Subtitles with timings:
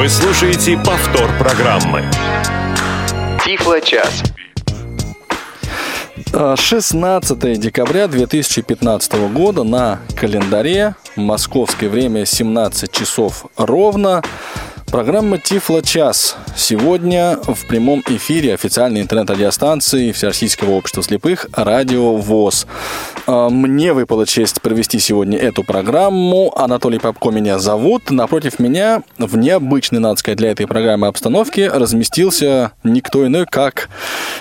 [0.00, 2.10] Вы слушаете повтор программы.
[3.44, 4.22] Тифло-час.
[6.56, 14.22] 16 декабря 2015 года на календаре московское время 17 часов ровно.
[14.90, 16.36] Программа Тифло час.
[16.56, 22.66] Сегодня в прямом эфире официальной интернет-радиостанции Всероссийского общества слепых «Радио ВОЗ».
[23.26, 26.52] А, мне выпала честь провести сегодня эту программу.
[26.56, 28.10] Анатолий Попко меня зовут.
[28.10, 33.88] Напротив меня в необычной, надо сказать, для этой программы обстановке разместился никто иной, как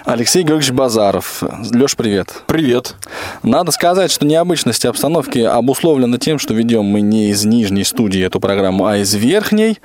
[0.06, 1.44] Алексей Георгиевич Базаров.
[1.72, 2.42] Леш, привет.
[2.48, 2.96] Привет.
[3.44, 8.40] Надо сказать, что необычность обстановки обусловлена тем, что ведем мы не из нижней студии эту
[8.40, 9.78] программу, а из верхней.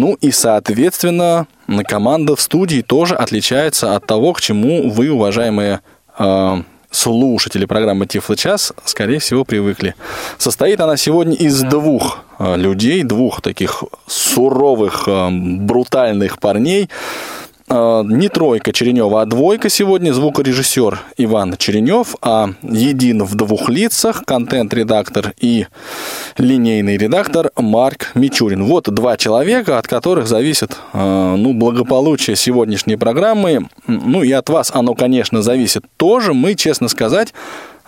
[0.00, 1.46] Ну и, соответственно,
[1.86, 5.80] команда в студии тоже отличается от того, к чему вы, уважаемые
[6.18, 9.94] э, слушатели программы Тифло час, скорее всего, привыкли.
[10.38, 16.88] Состоит она сегодня из двух э, людей, двух таких суровых, э, брутальных парней.
[17.70, 24.24] Э, не тройка Черенева, а двойка сегодня звукорежиссер Иван Черенев, а един в двух лицах
[24.24, 25.66] контент-редактор и
[26.36, 28.64] линейный редактор Марк Мичурин.
[28.64, 33.68] Вот два человека, от которых зависит э, ну, благополучие сегодняшней программы.
[33.86, 36.34] Ну и от вас оно, конечно, зависит тоже.
[36.34, 37.32] Мы, честно сказать,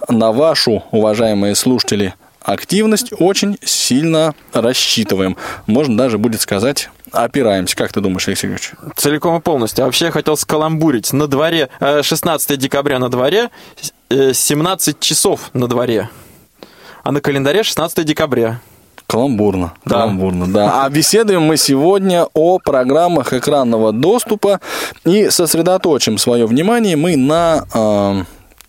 [0.08, 5.36] на вашу, уважаемые слушатели, активность очень сильно рассчитываем.
[5.66, 7.76] Можно даже будет сказать опираемся.
[7.76, 8.72] Как ты думаешь, Алексей Григорьевич?
[8.96, 9.84] Целиком и полностью.
[9.84, 11.12] А вообще я хотел скаламбурить.
[11.12, 13.50] На дворе 16 э, декабря на дворе,
[14.10, 16.08] 17 э, часов на дворе.
[17.02, 18.60] А на календаре 16 декабря.
[19.06, 19.74] Каламбурно.
[19.84, 19.96] Да.
[19.96, 20.84] Каламбурно, да.
[20.84, 24.60] А беседуем мы сегодня о программах экранного доступа
[25.04, 28.24] и сосредоточим свое внимание мы на э,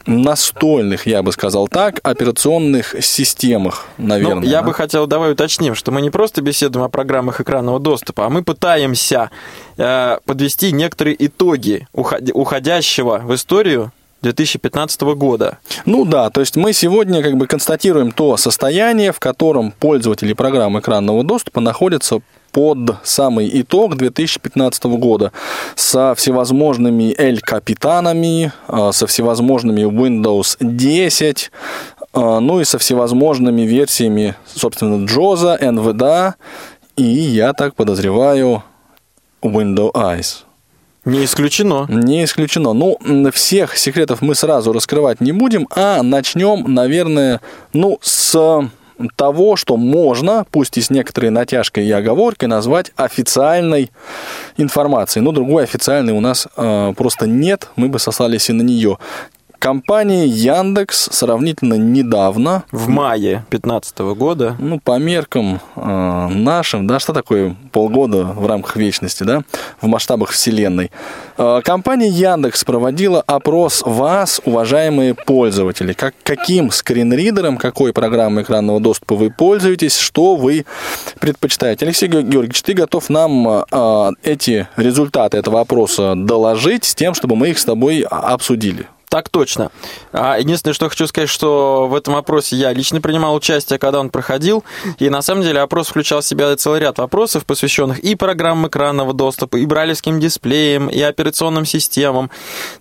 [0.05, 4.41] настольных, я бы сказал так, операционных системах, наверное.
[4.41, 4.67] Ну, я да?
[4.67, 8.43] бы хотел, давай уточним, что мы не просто беседуем о программах экранного доступа, а мы
[8.43, 9.29] пытаемся
[9.77, 13.91] э, подвести некоторые итоги уходящего в историю
[14.23, 15.59] 2015 года.
[15.85, 20.79] Ну да, то есть мы сегодня как бы констатируем то состояние, в котором пользователи программ
[20.79, 22.21] экранного доступа находятся
[22.53, 25.33] под самый итог 2015 года
[25.75, 31.51] со всевозможными L-капитанами, а, со всевозможными Windows 10,
[32.13, 36.35] а, ну и со всевозможными версиями, собственно, Джоза, NVDA
[36.95, 38.63] и, я так подозреваю,
[39.41, 40.43] Windows Eyes.
[41.05, 41.85] Не исключено.
[41.89, 42.73] Не исключено.
[42.73, 42.97] Ну,
[43.33, 47.41] всех секретов мы сразу раскрывать не будем, а начнем, наверное,
[47.73, 48.69] ну, с
[49.15, 53.91] того, что можно, пусть и с некоторой натяжкой и оговоркой, назвать официальной
[54.57, 55.23] информацией.
[55.23, 58.97] Но другой официальной у нас э, просто нет, мы бы сослались и на нее.
[59.63, 62.65] Компания Яндекс сравнительно недавно...
[62.73, 64.57] В мае 2015 года.
[64.59, 69.43] Ну, по меркам э, нашим, да, что такое полгода в рамках вечности, да,
[69.79, 70.91] в масштабах Вселенной.
[71.37, 75.93] Э, компания Яндекс проводила опрос вас, уважаемые пользователи.
[75.93, 80.65] Как, каким скринридером, какой программой экранного доступа вы пользуетесь, что вы
[81.21, 81.85] предпочитаете.
[81.85, 87.51] Алексей Георгиевич, ты готов нам э, эти результаты этого опроса доложить с тем, чтобы мы
[87.51, 88.87] их с тобой обсудили?
[89.13, 89.69] Так точно.
[90.11, 94.09] А единственное, что хочу сказать, что в этом опросе я лично принимал участие, когда он
[94.09, 94.63] проходил,
[94.97, 99.13] и на самом деле опрос включал в себя целый ряд вопросов, посвященных и программам экранного
[99.13, 102.31] доступа, и бралевским дисплеям, и операционным системам.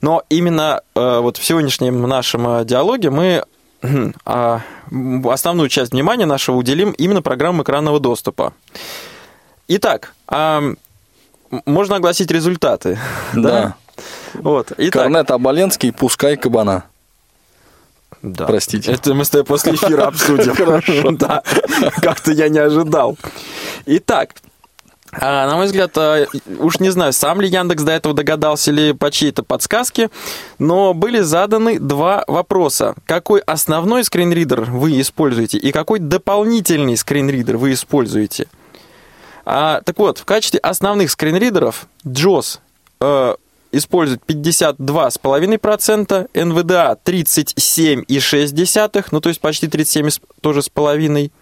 [0.00, 3.44] Но именно э, вот в сегодняшнем нашем э, диалоге мы
[3.82, 4.58] э,
[5.28, 8.54] основную часть внимания нашего уделим именно программам экранного доступа.
[9.68, 10.14] Итак,
[11.66, 12.98] можно огласить результаты.
[13.34, 13.42] Да.
[13.42, 13.76] да?
[14.34, 14.72] Вот.
[14.76, 15.02] Итак.
[15.02, 16.84] Корнет Абаленский, пускай кабана.
[18.22, 18.46] Да.
[18.46, 18.92] Простите.
[18.92, 20.54] Это мы с тобой после эфира обсудим.
[20.56, 21.10] Хорошо.
[21.12, 21.42] Да.
[22.00, 23.16] Как-то я не ожидал.
[23.86, 24.30] Итак,
[25.14, 26.26] а, на мой взгляд, а,
[26.58, 30.08] уж не знаю, сам ли Яндекс до этого догадался или по чьей-то подсказке,
[30.58, 32.94] но были заданы два вопроса.
[33.06, 38.46] Какой основной скринридер вы используете и какой дополнительный скринридер вы используете?
[39.44, 42.60] А, так вот, в качестве основных скринридеров JOS
[43.00, 43.34] э,
[43.72, 50.08] использует 52,5%, НВДА 37,6%, ну то есть почти 37
[50.40, 51.32] тоже с половиной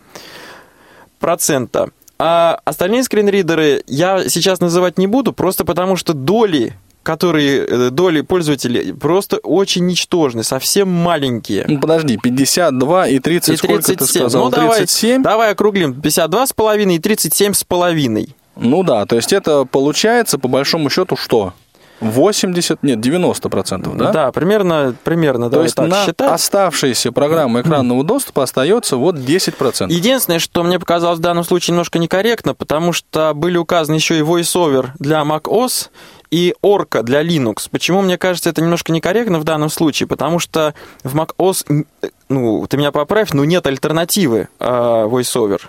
[1.19, 1.91] процента.
[2.19, 8.21] А остальные скринридеры я сейчас называть не буду, просто потому что доли которые э, доли
[8.21, 11.65] пользователей просто очень ничтожны, совсем маленькие.
[11.67, 13.57] Ну, подожди, 52 и 30, и 37.
[13.57, 14.45] сколько ты сказал?
[14.45, 15.23] Ну, давай, 37?
[15.23, 18.37] Давай округлим, 52 с половиной и 37 с половиной.
[18.57, 21.55] Ну да, то есть это получается по большому счету что?
[22.01, 24.13] 80, нет, 90%, да?
[24.13, 26.31] Да, примерно, примерно, То давай есть так на считать.
[26.31, 29.91] оставшиеся программы экранного доступа остается вот 10%.
[29.93, 34.23] Единственное, что мне показалось в данном случае немножко некорректно, потому что были указаны еще и
[34.23, 35.89] VoiceOver для macOS
[36.31, 37.69] и Orca для Linux.
[37.71, 40.07] Почему, мне кажется, это немножко некорректно в данном случае?
[40.07, 45.61] Потому что в macOS, э, ну, ты меня поправь, но нет альтернативы э, VoiceOver.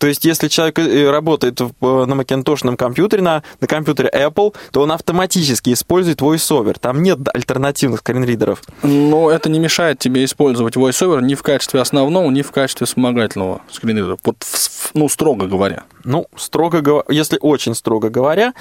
[0.00, 4.80] То есть, если человек э, работает э, на макинтошном компьютере, на, на компьютере Apple, то
[4.80, 6.78] он автоматически использует VoiceOver.
[6.80, 8.62] Там нет альтернативных скринридеров.
[8.82, 13.60] Но это не мешает тебе использовать VoiceOver ни в качестве основного, ни в качестве вспомогательного
[13.70, 14.16] скринридера.
[14.24, 14.36] Вот,
[14.94, 15.84] ну, строго говоря.
[16.04, 18.54] Ну, строго говоря, если очень строго говоря.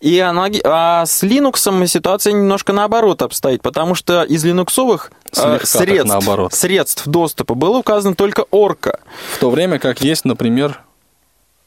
[0.00, 5.66] И аналоги- а с Linux ситуация немножко наоборот обстоит, потому что из линуксовых Слегка так
[5.66, 6.52] средств, наоборот.
[6.54, 8.98] средств доступа было указано только Orca
[9.34, 10.80] В то время как есть, например,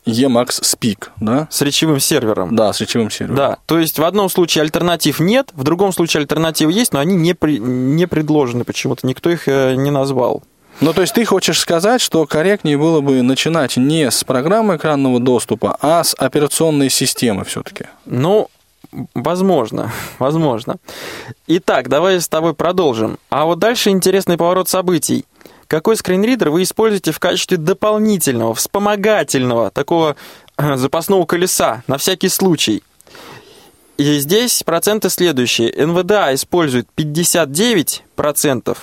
[0.06, 1.48] Emacs Speak, да?
[1.51, 2.56] с речевым сервером.
[2.56, 3.36] Да, с речевым сервером.
[3.36, 7.16] Да, то есть в одном случае альтернатив нет, в другом случае альтернативы есть, но они
[7.16, 10.42] не, при- не предложены почему-то, никто их э, не назвал.
[10.81, 15.19] Ну, то есть ты хочешь сказать, что корректнее было бы начинать не с программы экранного
[15.19, 17.86] доступа, а с операционной системы все-таки.
[18.06, 18.50] Ну,
[19.13, 20.77] возможно, возможно.
[21.47, 23.18] Итак, давай с тобой продолжим.
[23.30, 25.25] А вот дальше интересный поворот событий.
[25.68, 30.15] Какой скринридер вы используете в качестве дополнительного, вспомогательного, такого
[30.57, 32.83] э, запасного колеса, на всякий случай?
[33.97, 35.74] И здесь проценты следующие.
[35.85, 38.77] НВДА использует 59%,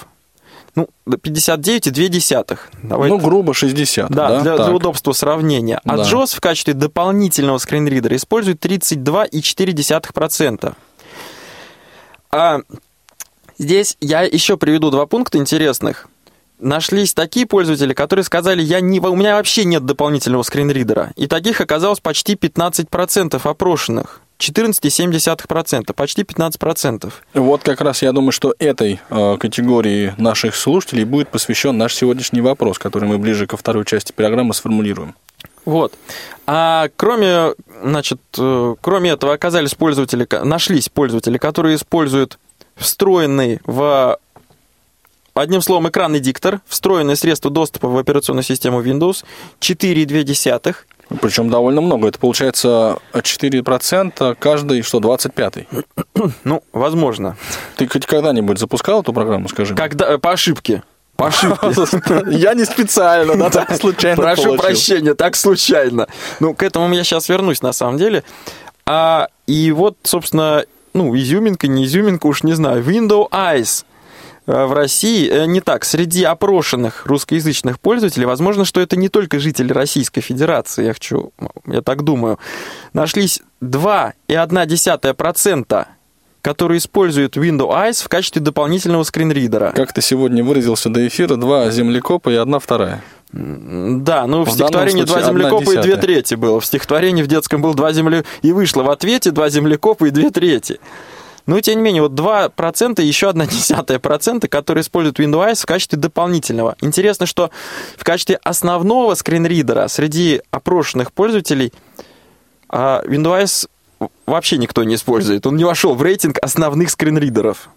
[0.77, 2.59] ну, 59,2.
[2.83, 4.11] Давай Ну, грубо 60.
[4.11, 4.67] да, Да, для, так.
[4.67, 5.81] для удобства сравнения.
[5.85, 6.03] А Да.
[6.03, 10.75] JOS в качестве дополнительного скринридера использует 32,4%.
[12.31, 12.59] А
[13.59, 16.09] здесь я еще приведу два пункта интересных.
[16.59, 21.13] Нашлись такие пользователи, которые сказали, я не, у меня вообще нет дополнительного скринридера.
[21.17, 24.21] И таких оказалось почти 15% опрошенных.
[24.39, 27.13] 14,7%, почти 15%.
[27.35, 32.41] Вот как раз я думаю, что этой э, категории наших слушателей будет посвящен наш сегодняшний
[32.41, 35.15] вопрос, который мы ближе ко второй части программы сформулируем.
[35.65, 35.95] Вот.
[36.47, 42.39] А кроме, значит, э, кроме этого оказались пользователи, нашлись пользователи, которые используют
[42.77, 44.19] встроенный в
[45.37, 49.23] Одним словом, экранный диктор, встроенное средство доступа в операционную систему Windows
[49.61, 50.75] 4,2.
[51.21, 52.09] Причем довольно много.
[52.09, 55.69] Это получается 4% каждый, что, 25-й.
[56.45, 57.37] Ну, возможно.
[57.77, 59.75] Ты хоть когда-нибудь запускал эту программу, скажи?
[59.75, 60.83] Когда, по ошибке.
[61.17, 62.25] По ошибке.
[62.31, 64.63] Я не специально, да, так случайно Прошу получил.
[64.63, 66.09] прощения, так случайно.
[66.41, 68.23] Ну, к этому я сейчас вернусь, на самом деле.
[68.85, 72.83] А, и вот, собственно, ну, изюминка, не изюминка, уж не знаю.
[72.83, 73.85] Window Eyes э,
[74.47, 75.85] в России э, не так.
[75.85, 81.33] Среди опрошенных русскоязычных пользователей, возможно, что это не только жители Российской Федерации, я хочу,
[81.67, 82.39] я так думаю,
[82.93, 85.87] нашлись 2,1%,
[86.43, 89.73] которые используют Window Eyes в качестве дополнительного скринридера.
[89.75, 93.03] Как ты сегодня выразился до эфира, два землекопа и одна вторая.
[93.33, 96.61] Да, ну в, В стихотворении два землекопа и две трети было.
[96.61, 98.23] В стихотворении в детском был два земля...
[98.43, 100.79] И вышло в ответе два землекопа и две трети.
[101.47, 105.67] Но, тем не менее, вот 2% и еще одна десятая процента, которые используют Windows в
[105.67, 106.77] качестве дополнительного.
[106.81, 107.51] Интересно, что
[107.97, 111.73] в качестве основного скринридера среди опрошенных пользователей
[112.69, 113.69] а, Windows
[114.27, 115.47] вообще никто не использует.
[115.47, 117.71] Он не вошел в рейтинг основных скринридеров.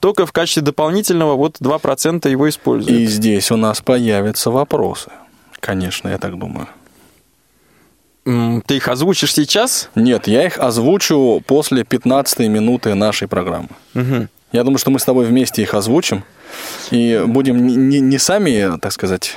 [0.00, 3.00] Только в качестве дополнительного вот 2% его используют.
[3.00, 5.10] И здесь у нас появятся вопросы.
[5.58, 6.68] Конечно, я так думаю.
[8.66, 9.88] Ты их озвучишь сейчас?
[9.94, 13.68] Нет, я их озвучу после 15 минуты нашей программы.
[13.94, 14.28] Мгм.
[14.52, 16.24] Я думаю, что мы с тобой вместе их озвучим
[16.90, 19.36] и будем не, не- не сами, так сказать,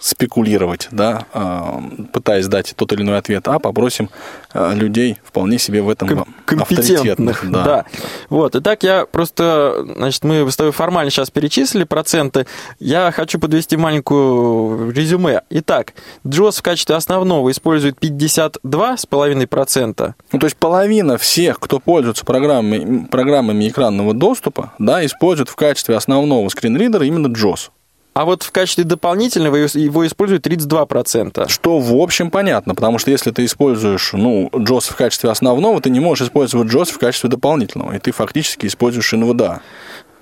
[0.00, 4.10] спекулировать, да, а, пытаясь дать тот или иной ответ, а попросим
[4.52, 7.84] а, людей вполне себе в этом Ком- компетентных, да.
[8.28, 12.46] Вот, итак, я просто, значит, мы с тобой формально сейчас перечислили проценты.
[12.78, 15.42] Я хочу подвести маленькую резюме.
[15.50, 15.92] Итак,
[16.24, 20.14] JOS в качестве основного использует 52,5%.
[20.32, 25.96] Ну, то есть половина всех, кто пользуется программами, программами экранного доступа, да, используют в качестве
[25.96, 27.70] основного скринридера именно JOS.
[28.14, 31.48] А вот в качестве дополнительного его- используют 32%.
[31.48, 35.90] Что, в общем, понятно, потому что если ты используешь, ну, JOS в качестве основного, ты
[35.90, 39.58] не можешь использовать JOS в качестве дополнительного, и ты фактически используешь NVDA.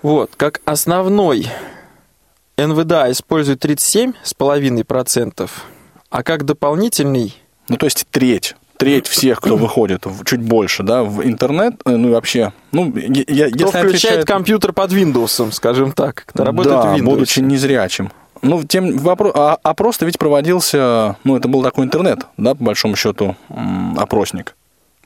[0.01, 1.49] Вот, как основной
[2.57, 5.51] NVDA использует 37,5%,
[6.11, 7.37] а как дополнительный
[7.69, 8.57] Ну, то есть треть.
[8.83, 13.15] Треть всех, кто выходит чуть больше, да, в интернет, э, ну и вообще, ну, я,
[13.23, 17.03] Кто если включает отвечает- компьютер под Windows, скажем так, кто работает да, в Windows.
[17.05, 18.11] будучи незрячим.
[18.43, 22.97] Ну, тем вопрос, а, опрос-то ведь проводился, ну, это был такой интернет, да, по большому
[22.97, 23.37] счету,
[23.97, 24.57] опросник.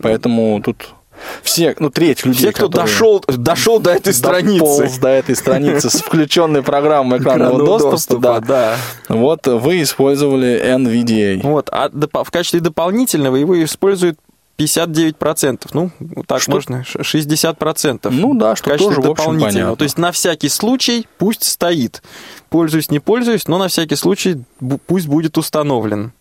[0.01, 0.95] Поэтому тут
[1.43, 4.59] все, ну, треть людей, Все, кто которые дошел, дошел до этой страницы.
[4.59, 8.41] дополз до этой страницы с включенной программой экранного доступа, да.
[8.41, 8.77] да.
[9.09, 11.41] Вот вы использовали NVDA.
[11.43, 14.19] Вот, а в качестве дополнительного его используют
[14.59, 15.69] 59%.
[15.75, 15.91] Ну,
[16.27, 16.53] так Что?
[16.53, 18.09] можно, ш- 60%.
[18.11, 19.77] Ну да, что тоже, в общем.
[19.77, 22.03] То есть на всякий случай пусть стоит.
[22.49, 24.43] Пользуюсь, не пользуюсь, но на всякий случай
[24.87, 26.13] пусть будет установлен.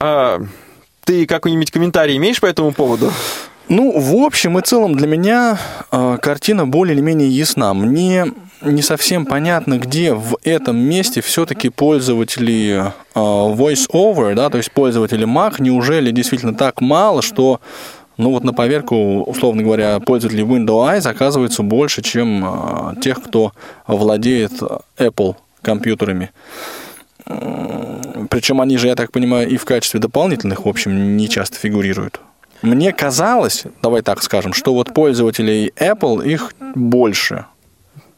[0.00, 0.40] А,
[1.10, 3.12] ты какой-нибудь комментарий имеешь по этому поводу?
[3.68, 5.58] Ну, в общем и целом для меня
[5.90, 7.74] э, картина более или менее ясна.
[7.74, 8.26] Мне
[8.62, 15.26] не совсем понятно, где в этом месте все-таки пользователи э, voice-over, да, то есть пользователи
[15.26, 17.60] Mac, неужели действительно так мало, что
[18.16, 23.50] ну вот на поверку, условно говоря, пользователей Windows Eyes оказывается больше, чем э, тех, кто
[23.88, 24.52] владеет
[24.96, 26.30] Apple компьютерами.
[28.28, 32.20] Причем они же, я так понимаю, и в качестве дополнительных, в общем, не часто фигурируют.
[32.62, 37.46] Мне казалось, давай так скажем, что вот пользователей Apple их больше.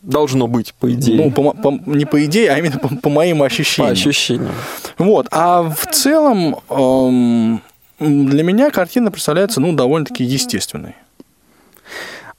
[0.03, 1.17] Должно быть, по идее.
[1.17, 3.93] Ну, по, по- не по идее, а именно по, по моим по ощущениям.
[3.93, 4.53] ощущениям.
[4.99, 5.29] Вот.
[5.31, 7.63] А в целом эм,
[8.01, 10.97] для меня картина представляется, ну, довольно-таки естественной.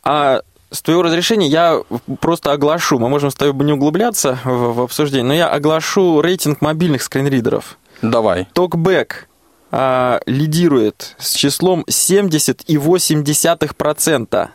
[0.04, 0.42] А
[0.74, 1.82] с твоего разрешения я
[2.20, 6.60] просто оглашу, мы можем с тобой не углубляться в, в обсуждение, но я оглашу рейтинг
[6.62, 7.78] мобильных скринридеров.
[8.02, 8.48] Давай.
[8.54, 9.30] Токбэк
[9.72, 14.50] а, лидирует с числом 70,8%.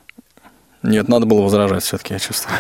[0.83, 2.59] Нет, надо было возражать все-таки, я чувствую.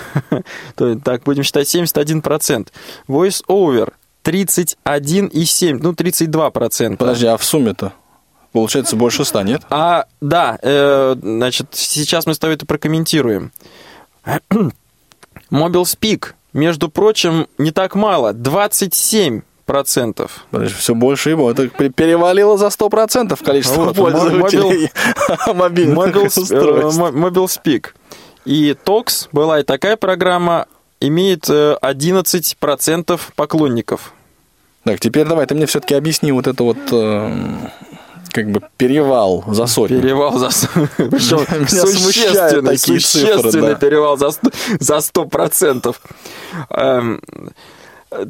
[1.04, 2.68] Так, будем считать 71%.
[3.08, 3.92] VoiceOver
[4.24, 6.96] 31,7%, ну 32%.
[6.96, 7.92] Подожди, а в сумме-то?
[8.52, 9.62] Получается больше ста, нет?
[9.70, 13.52] А, да, э, значит, сейчас мы с тобой это прокомментируем.
[15.50, 19.42] Mobile Speak, между прочим, не так мало, 27%.
[20.50, 21.50] Подожди, все больше его.
[21.50, 24.90] Это пе- перевалило за 100% количество Вот, пользователей
[25.54, 27.00] мобильных Mobile, э, устройств.
[27.00, 27.88] Mo- Mobile Speak.
[28.44, 30.66] И TOX, была и такая программа,
[31.00, 34.12] имеет э, 11% поклонников.
[34.84, 37.30] Так, теперь давай, ты мне все-таки объясни вот это вот э,
[38.32, 40.00] как бы перевал за сотню.
[40.00, 40.48] Перевал за...
[40.96, 43.74] Причем существенный, цифры, существенный да.
[43.74, 45.96] перевал за сто- за 100%.
[46.70, 47.20] Эм,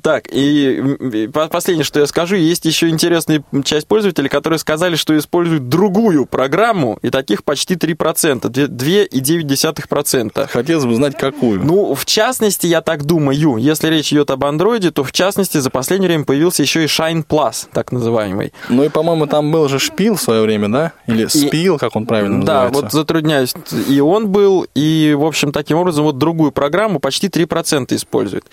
[0.03, 0.77] Так, и
[1.13, 6.27] и последнее, что я скажу, есть еще интересная часть пользователей, которые сказали, что используют другую
[6.27, 10.49] программу, и таких почти 3%, две- 2,9%.
[10.51, 11.65] Хотелось бы знать, какую.
[11.65, 15.71] Ну, в частности, я так думаю, если речь идет об андроиде, то в частности за
[15.71, 18.53] последнее время появился еще и Shine Plus, так называемый.
[18.69, 20.93] Ну и, по-моему, там был же шпил в свое время, да?
[21.07, 22.83] Или спил, как он правильно Да, называется.
[22.83, 23.55] вот затрудняюсь.
[23.89, 28.45] И он был, и, в общем, таким образом, вот другую программу почти 3% использует.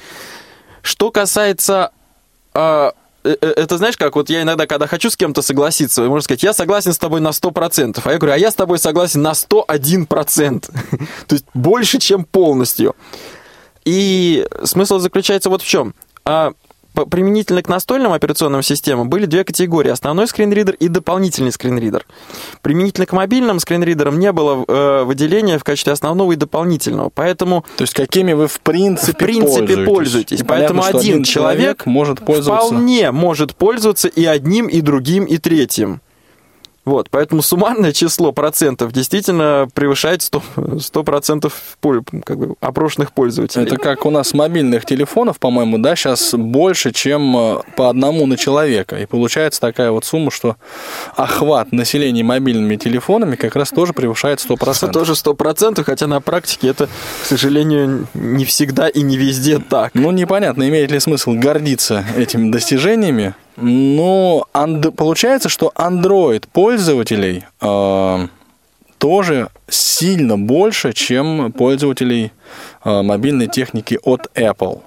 [0.85, 1.89] Что касается...
[2.53, 6.21] а, э, э, это знаешь как, вот я иногда, когда хочу с кем-то согласиться, можно
[6.21, 9.23] сказать, я согласен с тобой на 100%, а я говорю, а я с тобой согласен
[9.23, 10.07] на 101%.
[11.27, 12.95] То есть больше, чем полностью.
[13.83, 15.95] И смысл заключается вот в чем.
[16.23, 16.53] А,
[16.95, 19.89] применительно к настольным операционным системам были две категории.
[19.89, 22.05] Основной скринридер и дополнительный скринридер.
[22.61, 27.09] Применительно к мобильным скринридерам не было э, выделения в качестве основного и дополнительного.
[27.09, 30.39] Поэтому То есть какими вы в принципе, в принципе пользуетесь.
[30.39, 32.67] И понятно, Поэтому что один человек может пользоваться.
[32.67, 36.01] вполне может пользоваться и одним, и другим, и третьим.
[36.85, 41.51] Вот, поэтому суммарное число процентов действительно превышает 100%, 100%
[41.81, 43.65] поль- как бы, опрошенных пользователей.
[43.65, 48.37] Это как у нас мобильных телефонов, по-моему, да, сейчас больше, чем э, по одному на
[48.37, 48.97] человека.
[48.97, 50.57] И получается такая вот сумма, что
[51.15, 54.71] охват населения мобильными телефонами как раз тоже превышает 100%.
[54.71, 56.87] Это тоже 100%, хотя на практике это,
[57.23, 59.95] к сожалению, не всегда и не везде так.
[59.95, 63.33] Ну, непонятно, имеет ли смысл гордиться этими достижениями.
[63.57, 68.27] Но анд- получается, что Android пользователей э,
[68.97, 72.31] тоже сильно больше, чем пользователей
[72.83, 74.81] э, мобильной техники от Apple.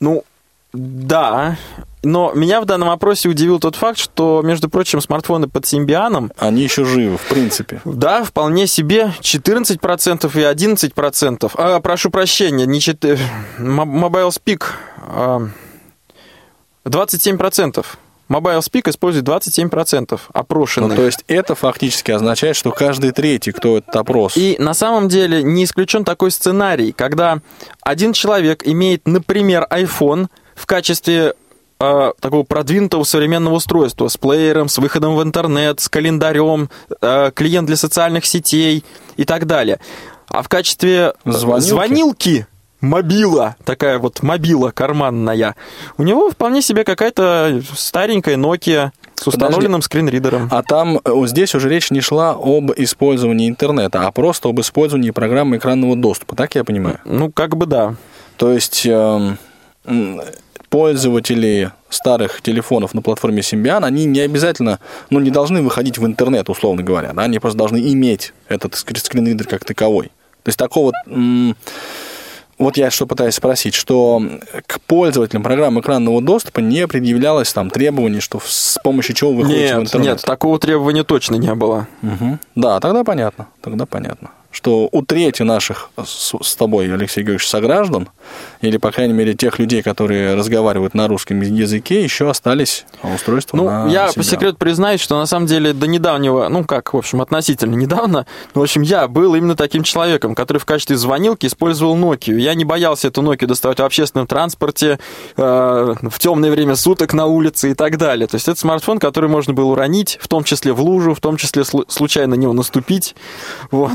[0.00, 0.24] Ну,
[0.72, 1.56] да.
[2.04, 6.62] Но меня в данном вопросе удивил тот факт, что, между прочим, смартфоны под Симбианом, Они
[6.62, 7.80] еще живы, в принципе.
[7.84, 11.52] да, вполне себе 14% и 11%.
[11.54, 13.18] А, прошу прощения, не 4...
[13.60, 14.64] Mobile Speak
[14.98, 15.48] а,
[16.84, 17.84] 27%.
[18.28, 20.96] Mobile Speak использует 27% Ну, опрошенных.
[20.96, 24.36] то есть это фактически означает, что каждый третий, кто этот опрос...
[24.36, 27.40] И на самом деле не исключен такой сценарий, когда
[27.82, 31.34] один человек имеет, например, iPhone в качестве
[31.78, 36.70] э, такого продвинутого современного устройства с плеером, с выходом в интернет, с календарем,
[37.02, 38.82] э, клиент для социальных сетей
[39.16, 39.78] и так далее.
[40.28, 41.68] А в качестве э, Звонилки?
[41.68, 42.46] звонилки
[42.82, 45.54] мобила, такая вот мобила карманная,
[45.96, 50.48] у него вполне себе какая-то старенькая Nokia С установленным скринридером.
[50.50, 55.10] А там э, здесь уже речь не шла об использовании интернета, а просто об использовании
[55.10, 56.98] программы экранного доступа, так я понимаю?
[57.06, 57.94] Ну, как бы да.
[58.36, 59.38] То есть эм,
[60.68, 66.48] пользователи старых телефонов на платформе Symbian, они не обязательно, ну, не должны выходить в интернет,
[66.48, 70.06] условно говоря, да, они просто должны иметь этот скр- скринридер как таковой.
[70.42, 70.92] То есть такого...
[71.06, 71.56] м,
[72.58, 74.22] вот я что пытаюсь спросить, что
[74.66, 79.42] к пользователям программы экранного доступа не предъявлялось там требований, что в- с помощью чего вы
[79.42, 80.06] выходите в Нет, интернет.
[80.18, 81.88] нет, такого требования точно не было.
[82.02, 82.38] Мгм.
[82.54, 84.30] Да, тогда понятно, тогда понятно.
[84.52, 88.10] Что у трети наших с, с тобой, Алексей Георгиевич, сограждан,
[88.60, 93.64] или, по крайней мере, тех людей, которые разговаривают на русском языке, еще остались устройства Ну,
[93.64, 94.14] на я Symbian.
[94.14, 98.26] по секрету признаюсь, что на самом деле до недавнего, ну как, в общем, относительно недавно,
[98.54, 102.38] ну, в общем, я был именно таким человеком, который в качестве звонилки использовал Nokia.
[102.38, 104.98] Я не боялся эту Nokia доставать в общественном транспорте,
[105.36, 108.26] э, в темное время суток на улице и так далее.
[108.26, 111.38] То есть это смартфон, который можно было уронить, в том числе в лужу, в том
[111.38, 113.14] числе слу- случайно на него наступить.
[113.70, 113.92] Вот.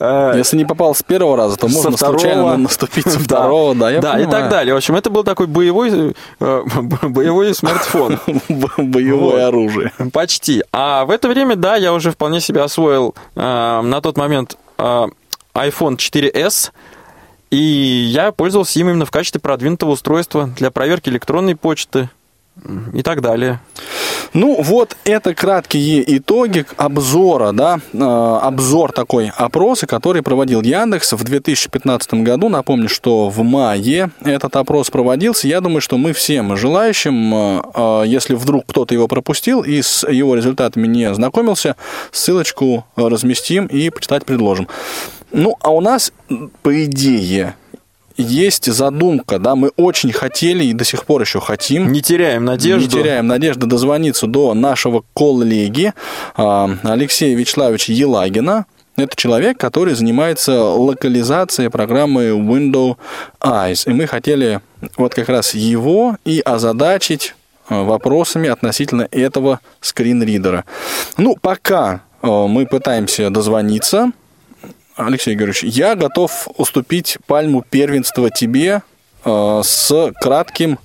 [0.00, 2.56] Э, Если не попал с первого раза, то можно случайно второго.
[2.56, 4.74] наступить со второго, да, я да, и так далее.
[4.74, 6.62] В общем, это был такой боевой, э,
[7.02, 8.18] боевой смартфон.
[8.78, 9.40] Боевое Вот.
[9.40, 9.92] оружие.
[10.12, 10.64] Почти.
[10.72, 13.40] А в это время, да, я уже вполне себе освоил э,
[13.82, 15.06] на тот момент э,
[15.54, 16.70] iPhone 4s,
[17.50, 22.08] и я пользовался им именно в качестве продвинутого устройства для проверки электронной почты
[22.92, 23.60] и так далее.
[24.32, 31.24] Ну, вот это краткие итоги обзора, да, э, обзор такой опроса, который проводил Яндекс в
[31.24, 32.48] 2015 году.
[32.48, 35.48] Напомню, что в мае этот опрос проводился.
[35.48, 40.08] Я думаю, что мы всем желающим, э, э, если вдруг кто-то его пропустил и с
[40.08, 41.74] его результатами не ознакомился,
[42.12, 44.68] ссылочку разместим и почитать предложим.
[45.32, 46.12] Ну, а у нас,
[46.62, 47.54] по идее,
[48.20, 52.96] есть задумка, да, мы очень хотели и до сих пор еще хотим Не теряем надежду.
[52.96, 55.92] не теряем надежды дозвониться до нашего коллеги
[56.36, 58.66] а, Алексея Вячеславовича Елагина.
[58.96, 62.96] Это человек, который занимается локализацией программы Windows
[63.40, 63.88] Eyes.
[63.88, 64.60] И мы хотели
[64.96, 67.34] вот как раз его и озадачить
[67.68, 70.64] а, вопросами относительно этого скринридера.
[71.16, 74.12] Ну, пока а, мы пытаемся дозвониться,
[74.96, 78.82] Алексей Георгиевич, я готов уступить пальму первенства тебе
[79.24, 80.78] э, с кратким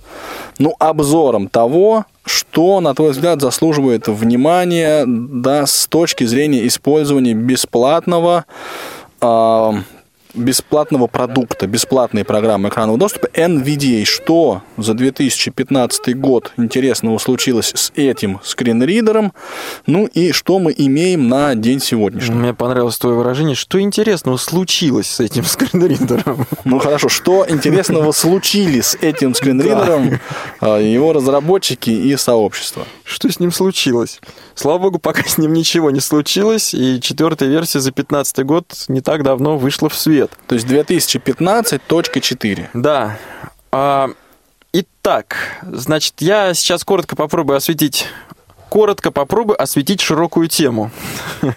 [0.57, 8.45] ну, обзором того, что, на твой взгляд, заслуживает внимания да, с точки зрения использования бесплатного
[9.21, 9.71] э,
[10.35, 14.05] бесплатного продукта, бесплатной программы экранного доступа NVDA.
[14.05, 19.33] Что за 2015 год интересного случилось с этим скринридером?
[19.87, 22.35] Ну и что мы имеем на день сегодняшний?
[22.35, 23.55] Мне понравилось твое выражение.
[23.55, 26.45] Что интересного случилось с этим скринридером?
[26.63, 30.19] Ну хорошо, что интересного случили с этим скринридером
[30.59, 32.85] а, его разработчики и сообщество?
[33.03, 34.19] Что с ним случилось?
[34.55, 39.01] Слава богу, пока с ним ничего не случилось, и четвертая версия за 2015 год не
[39.01, 40.24] так давно вышла в свет.
[40.47, 42.69] То есть 2015.4.
[42.73, 43.17] Да.
[43.71, 44.09] А,
[44.73, 48.07] итак, значит, я сейчас коротко попробую осветить,
[48.69, 50.91] коротко попробую осветить широкую тему.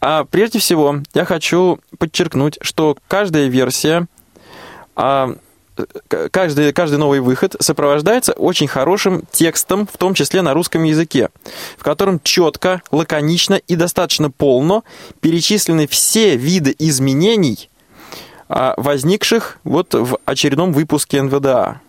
[0.00, 4.06] А прежде всего, я хочу подчеркнуть, что каждая версия,
[4.94, 5.34] а,
[6.30, 11.30] каждый, каждый новый выход сопровождается очень хорошим текстом, в том числе на русском языке,
[11.76, 14.84] в котором четко, лаконично и достаточно полно
[15.20, 17.70] перечислены все виды изменений,
[18.48, 21.80] а, возникших вот в очередном выпуске НВДА.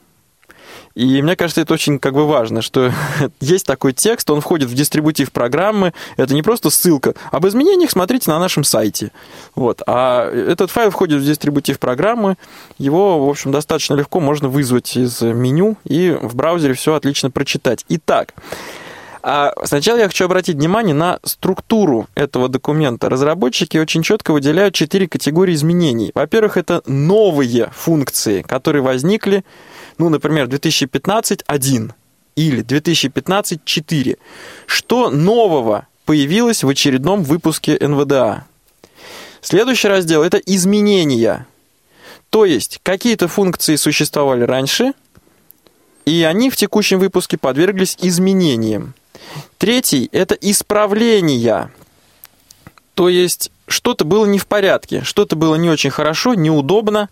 [0.99, 2.91] И мне кажется, это очень как бы важно, что
[3.39, 7.13] есть такой текст, он входит в дистрибутив программы, это не просто ссылка.
[7.31, 9.13] Об изменениях смотрите на нашем сайте.
[9.55, 9.81] Вот.
[9.87, 12.35] А этот файл входит в дистрибутив программы,
[12.77, 17.85] его, в общем, достаточно легко можно вызвать из меню и в браузере все отлично прочитать.
[17.87, 18.33] Итак,
[19.21, 23.09] а сначала я хочу обратить внимание на структуру этого документа.
[23.09, 26.11] Разработчики очень четко выделяют четыре категории изменений.
[26.13, 29.43] Во-первых, это новые функции, которые возникли,
[29.99, 31.91] ну, например, 2015.1
[32.35, 34.17] или 2015.4.
[34.65, 38.45] Что нового появилось в очередном выпуске НВДА?
[39.41, 41.45] Следующий раздел– это изменения.
[42.29, 44.93] То есть, какие-то функции существовали раньше,
[46.05, 48.93] и они в текущем выпуске подверглись изменениям.
[49.57, 51.71] Третий– это исправления.
[52.95, 57.09] То есть что-то было не в порядке, что-то было не очень хорошо, неудобно,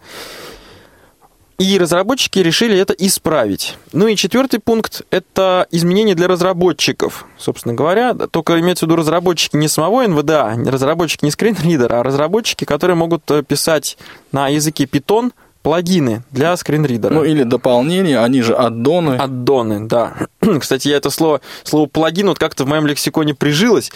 [1.58, 3.78] и разработчики решили это исправить.
[3.91, 8.13] Ну и четвертый пункт– это изменения для разработчиков, собственно говоря.
[8.13, 13.30] Только имеется в виду разработчики не самого НВДА, разработчики не скринридера, а разработчики, которые могут
[13.32, 13.98] э, писать
[14.32, 15.32] на языке Python
[15.63, 17.13] плагины для скринридера.
[17.13, 19.15] Ну или дополнения, они же аддоны.
[19.15, 20.13] Аддоны, да.
[20.60, 23.91] Кстати, я это слово, слово плагин вот как-то в моем лексиконе прижилось.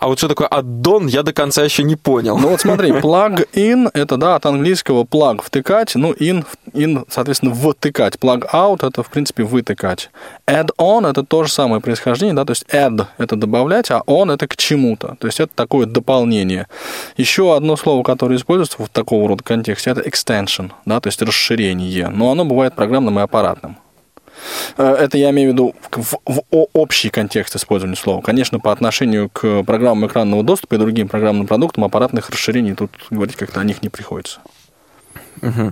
[0.00, 2.38] А вот что такое аддон, я до конца еще не понял.
[2.38, 8.14] Ну вот смотри, plug-in, это, да, от английского plug– втыкать, ну, in, in соответственно, втыкать.
[8.14, 10.10] Plug-out– это, в принципе, вытыкать.
[10.46, 14.48] Add-on– это то же самое происхождение, да, то есть add– это добавлять, а on– это
[14.48, 15.16] к чему-то.
[15.20, 16.66] То есть это такое дополнение.
[17.18, 22.08] Еще одно слово, которое используется в такого рода контексте– это extension, да, то есть расширение.
[22.08, 23.76] Но оно бывает программным и аппаратным.
[24.76, 28.20] Э, это я имею в виду в, в общий контекст использования слова.
[28.22, 33.36] Конечно, по отношению к программам экранного доступа и другим программным продуктам аппаратных расширений тут говорить
[33.36, 34.40] как-то о них не приходится.
[35.42, 35.70] Угу.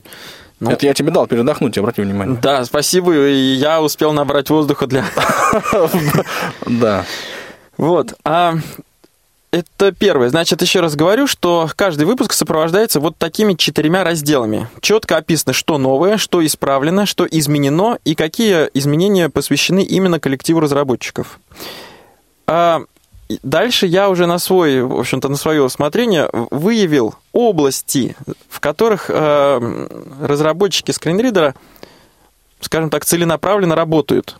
[0.60, 2.36] Ну, это я тебе дал передохнуть, обрати внимание.
[2.42, 3.12] Да, спасибо.
[3.12, 5.04] Я успел набрать воздуха для...
[6.66, 7.04] Да.
[7.76, 8.14] Вот.
[8.24, 8.54] А
[9.50, 10.28] это первое.
[10.28, 14.68] Значит, еще раз говорю, что каждый выпуск сопровождается вот такими четырьмя разделами.
[14.80, 21.40] Четко описано, что новое, что исправлено, что изменено и какие изменения посвящены именно коллективу разработчиков.
[22.46, 22.82] А
[23.42, 28.16] дальше я уже на свой, в общем-то, на свое усмотрение выявил области,
[28.48, 29.88] в которых э,
[30.20, 31.54] разработчики скринридера,
[32.60, 34.38] скажем так, целенаправленно работают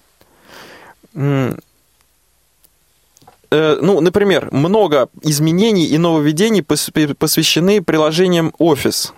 [3.50, 9.12] ну, например, много изменений и нововведений посвящены приложениям Office.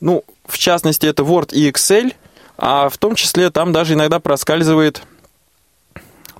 [0.00, 2.14] Ну, в частности, это Word и Excel,
[2.56, 5.02] а в том числе там даже иногда проскальзывает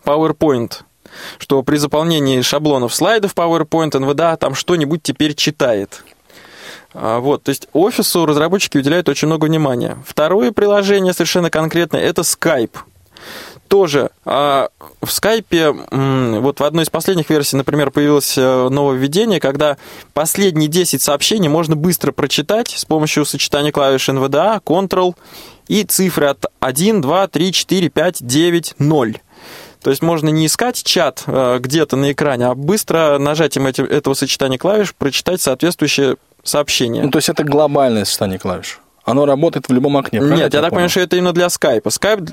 [0.05, 0.81] PowerPoint,
[1.39, 6.05] что при заполнении шаблонов слайдов PowerPoint NVDA там что-нибудь теперь читает.
[6.95, 9.99] А, вот, то есть офису разработчики уделяют очень много внимания.
[10.07, 12.77] Второе приложение совершенно конкретное– это Skype–
[13.69, 14.69] тоже а,
[15.01, 19.77] в скайпе, вот в одной из последних версий, например, появилось э, нововведение, когда
[20.15, 25.15] последние 10 сообщений можно быстро прочитать с помощью сочетания клавиш NVDA, Ctrl
[25.69, 29.21] и цифры от 1, 2, 3, 4, 5, 9, 0.
[29.83, 34.59] То есть можно не искать чат э, где-то на экране, а быстро нажатием этого сочетания
[34.59, 37.05] клавиш прочитать соответствующее сообщение.
[37.05, 38.81] Ну, то есть это глобальное сочетание клавиш.
[39.05, 40.21] Оно работает в любом окне.
[40.21, 41.89] Нет, я, я так понимаю, что это именно для скайпа.
[41.89, 42.29] Скайп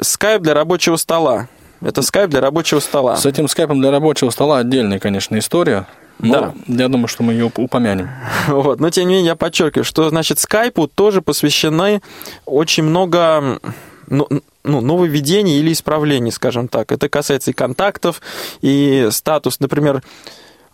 [0.00, 1.48] скайп для рабочего стола.
[1.82, 3.16] Это скайп для рабочего стола.
[3.16, 5.86] С этим скайпом для рабочего стола отдельная, конечно, история.
[6.18, 6.82] Но да.
[6.82, 8.10] я думаю, что мы ее упомянем.
[8.48, 8.80] Вот.
[8.80, 12.02] Но тем не менее я подчеркиваю, что значит скайпу тоже посвящены
[12.44, 13.58] очень много
[14.06, 14.28] ну,
[14.64, 16.92] ну, нововведений или исправлений, скажем так.
[16.92, 18.20] Это касается и контактов,
[18.60, 20.02] и статус, например,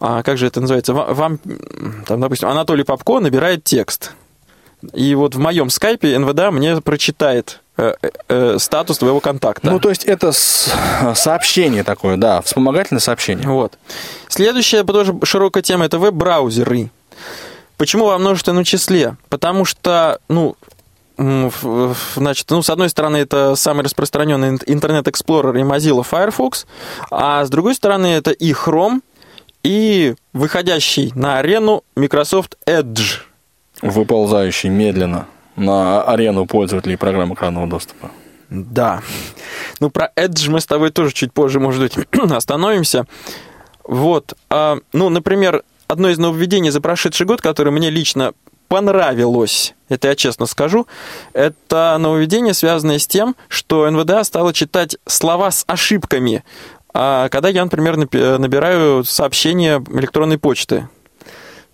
[0.00, 0.92] а как же это называется?
[0.92, 1.38] Вам,
[2.06, 4.12] там, допустим, Анатолий Попко набирает текст.
[4.92, 7.94] И вот в моем скайпе НВД мне прочитает Э,
[8.28, 9.70] э, статус твоего контакта.
[9.70, 13.46] Ну, то есть это сообщение такое, да, вспомогательное сообщение.
[13.46, 13.78] Вот.
[14.28, 16.88] Следующая тоже широкая тема– это веб-браузеры.
[17.76, 19.18] Почему во множественном числе?
[19.28, 20.56] Потому что, ну,
[21.18, 26.66] значит, ну, с одной стороны, это самый распространенный интернет Explorer и Mozilla Firefox,
[27.10, 29.02] а с другой стороны, это и Chrome,
[29.62, 33.18] и выходящий на арену Microsoft Edge.
[33.82, 38.10] Выползающий медленно на арену пользователей программ экранного доступа.
[38.50, 39.02] Да.
[39.80, 43.06] Ну, про Edge мы с тобой тоже чуть позже, может быть, остановимся.
[43.84, 44.34] Вот.
[44.50, 48.32] А, ну, например, одно из нововведений за прошедший год, которое мне лично
[48.68, 50.86] понравилось, это я честно скажу,
[51.32, 56.44] это нововведение, связанное с тем, что НВДА стало читать слова с ошибками,
[56.92, 60.88] а когда я, например, набираю сообщение электронной почты.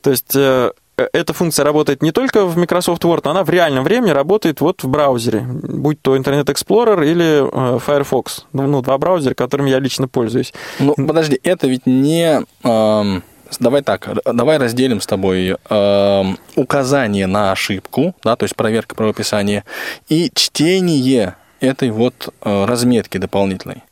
[0.03, 0.73] То есть Э,
[1.13, 4.89] эта функция работает не только в Microsoft Word, она в реальном времени работает вот в
[4.89, 8.47] браузере, будь то Internet Explorer или э, Firefox.
[8.53, 10.53] Ну, ну, два браузера, которыми я лично пользуюсь.
[10.79, 12.43] Ну, подожди, это ведь не...
[12.65, 13.21] Э,
[13.61, 16.25] давай так, давай разделим с тобой э,
[16.57, 19.65] указание на ошибку, да, то есть проверка правописания,
[20.09, 23.83] и чтение этой вот э, разметки дополнительной.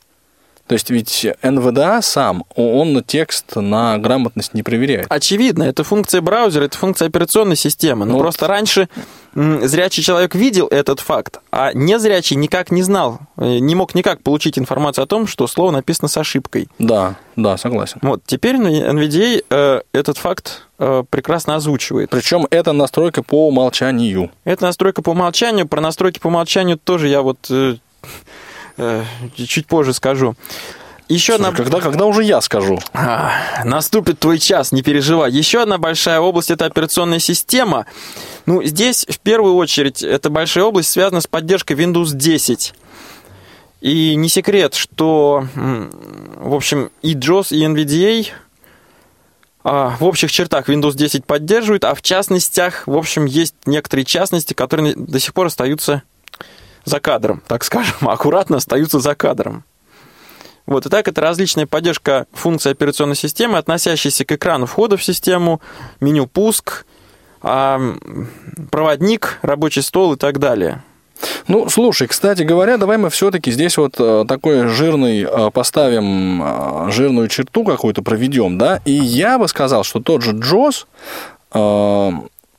[0.71, 5.07] То есть ведь НВДА сам, он текст на грамотность не проверяет.
[5.09, 8.07] Очевидно, это функция браузера, это функция операционной системы.
[8.07, 8.89] Но ну, просто раньше
[9.35, 14.61] зрячий человек видел этот факт, а незрячий никак не знал, э, не мог никак получить
[14.61, 16.69] информацию о том, что слово написано с ошибкой.
[16.79, 17.99] Да, да, согласен.
[18.03, 22.11] Вот, теперь NVDA э, этот факт э, прекрасно озвучивает.
[22.11, 24.31] Причем это настройка по умолчанию.
[24.45, 25.67] Это настройка по умолчанию.
[25.67, 27.75] Про настройки по умолчанию тоже я вот Э,
[29.35, 30.35] чуть позже скажу.
[31.11, 31.57] Еще Слушай, одна...
[31.57, 32.79] когда, когда уже я скажу?
[32.93, 33.33] А,
[33.65, 35.33] наступит твой час, не переживай.
[35.33, 37.87] Еще одна большая область– это операционная система.
[38.47, 42.75] Ну, здесь, в первую очередь, эта большая область связана с поддержкой Windows 10.
[43.81, 48.29] И не секрет, что, в общем, и JOS, и NVDA
[49.65, 54.55] а, в общих чертах Windows 10 поддерживает, а в частностях, в общем, есть некоторые частности,
[54.55, 56.03] которые до сих пор остаются
[56.85, 59.65] за кадром, так скажем, аккуратно остаются за кадром.
[60.67, 65.61] Вот, и так это различная поддержка функций операционной системы, относящейся к экрану входа в систему,
[66.01, 66.87] меню пуск,
[67.43, 67.81] а,
[68.71, 70.83] проводник, рабочий стол и так далее.
[71.49, 76.91] Ну, слушай, кстати говоря, давай мы все-таки здесь вот э, такой жирный э, поставим э,
[76.91, 80.87] жирную черту какую-то проведем, да, и я бы сказал, что тот же Джос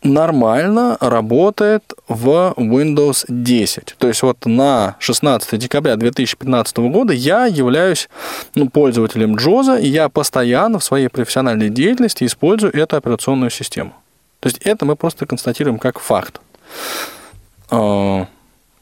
[0.03, 3.95] нормально работает в Windows 10.
[3.97, 8.09] То есть вот на 16 декабря 2015 года я являюсь
[8.55, 13.93] ну, пользователем Джоза, и я постоянно в своей профессиональной деятельности использую эту операционную систему.
[14.39, 16.41] То есть это мы просто констатируем как факт.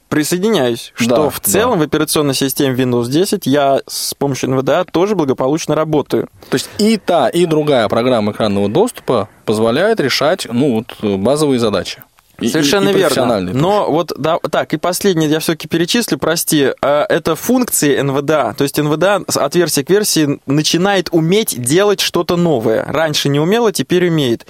[0.09, 1.85] Присоединяюсь, что да, в целом да.
[1.85, 6.29] в операционной системе Windows 10 я с помощью NVDA тоже благополучно работаю.
[6.49, 12.01] То есть и та, и другая программа экранного доступа позволяет решать ну, вот, базовые задачи.
[12.47, 13.39] Совершенно и, и верно.
[13.39, 18.55] Но вот да, так, и последнее я все-таки перечислю, прости, а, это функции NVDA.
[18.55, 22.85] То есть NVDA от версии к версии начинает уметь делать что-то новое.
[22.85, 24.45] Раньше не умела, теперь умеет.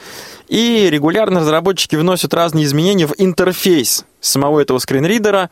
[0.48, 5.50] И регулярно разработчики вносят разные изменения в интерфейс самого этого скринридера.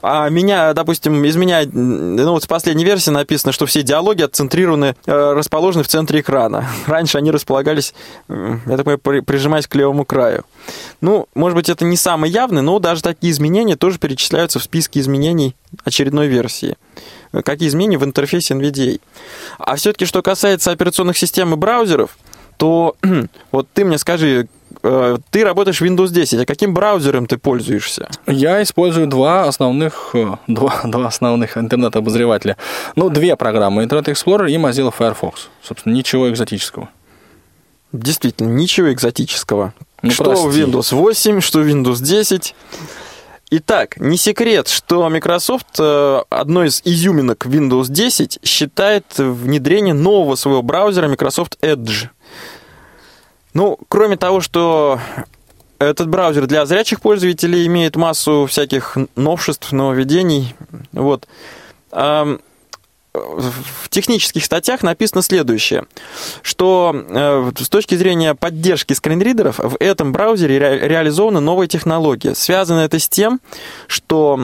[0.00, 4.94] А меня, допустим, из меня, ну вот в последней версии написано, что все диалоги отцентрированы,
[5.06, 6.68] э, расположены в центре экрана.
[6.86, 7.94] Раньше они располагались,
[8.28, 10.44] я так понимаю, прижимаясь к левому краю.
[11.00, 15.00] Ну, может быть, это не самый явный, но даже такие изменения тоже перечисляются в списке
[15.00, 16.76] изменений очередной версии.
[17.44, 19.00] Какие изменения в интерфейсе NVDA.
[19.58, 22.16] А все-таки, что касается операционных систем и браузеров,
[22.56, 22.96] то
[23.52, 28.08] вот ты мне скажи, Э, ты работаешь Windows 10, а каким браузером ты пользуешься?
[28.26, 32.56] Я использую два основных, э, два, два основных интернет-обозревателя.
[32.96, 35.48] Ну, две программы, Internet Explorer и Mozilla Firefox.
[35.62, 36.88] Собственно, ничего экзотического.
[37.92, 39.72] Действительно, ничего экзотического.
[40.02, 40.62] Ну, что прости.
[40.62, 42.54] Windows 8, что Windows 10.
[43.50, 50.62] Итак, не секрет, что Microsoft э, одной из изюминок Windows 10 считает внедрение нового своего
[50.62, 52.08] браузера Microsoft Edge.
[53.54, 55.00] Ну, кроме того, что
[55.78, 60.54] этот браузер для зрячих пользователей имеет массу всяких новшеств, нововведений.
[60.92, 61.26] Вот.
[63.14, 65.86] В технических статьях написано следующее,
[66.42, 72.34] что э, с точки зрения поддержки скринридеров в этом браузере реализована новая технология.
[72.34, 73.40] Связано это с тем,
[73.86, 74.38] что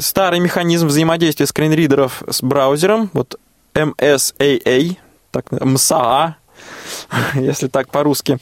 [0.00, 3.38] старый механизм взаимодействия скринридеров с браузером, вот
[3.74, 4.96] MSAA,
[5.30, 6.34] так, MSAA,
[7.34, 8.38] если так по-русски,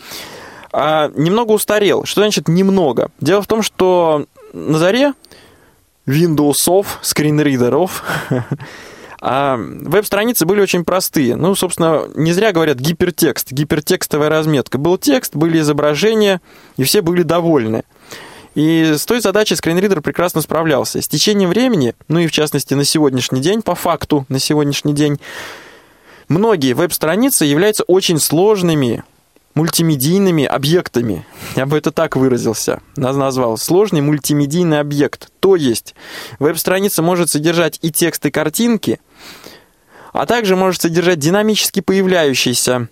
[0.72, 2.04] а, немного устарел.
[2.04, 3.10] Что значит немного?
[3.20, 5.14] Дело в том, что на заре
[6.06, 8.04] Windows, скринридеров,
[9.20, 11.36] а веб-страницы были очень простые.
[11.36, 14.78] Ну, собственно, не зря говорят гипертекст, гипертекстовая разметка.
[14.78, 16.40] Был текст, были изображения,
[16.76, 17.82] и все были довольны.
[18.54, 21.02] И с той задачей скринридер прекрасно справлялся.
[21.02, 25.18] С течением времени, ну и в частности на сегодняшний день, по факту на сегодняшний день,
[26.28, 29.04] многие веб-страницы являются очень сложными
[29.54, 31.24] мультимедийными объектами.
[31.56, 33.56] Я бы это так выразился, назвал.
[33.56, 35.30] Сложный мультимедийный объект.
[35.40, 35.94] То есть
[36.38, 39.00] веб-страница может содержать и текст, и картинки,
[40.12, 42.88] а также может содержать динамически появляющиеся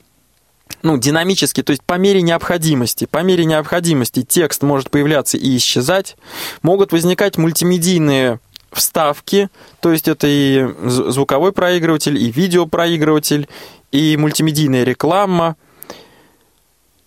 [0.82, 3.06] ну, динамически, то есть по мере необходимости.
[3.06, 6.16] По мере необходимости текст может появляться и исчезать.
[6.62, 8.40] Могут возникать мультимедийные
[8.74, 9.48] вставки,
[9.80, 13.48] то есть это и звуковой проигрыватель, и видеопроигрыватель,
[13.92, 15.56] и мультимедийная реклама,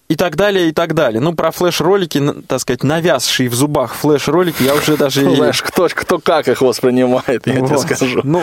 [0.08, 1.20] и так далее, и так далее.
[1.20, 5.30] Ну, про флеш-ролики, так сказать, навязшие в зубах флеш-ролики, я уже даже...
[5.36, 7.68] Знаешь, кто, кто как их воспринимает, я вот.
[7.68, 8.22] тебе скажу.
[8.24, 8.42] Ну,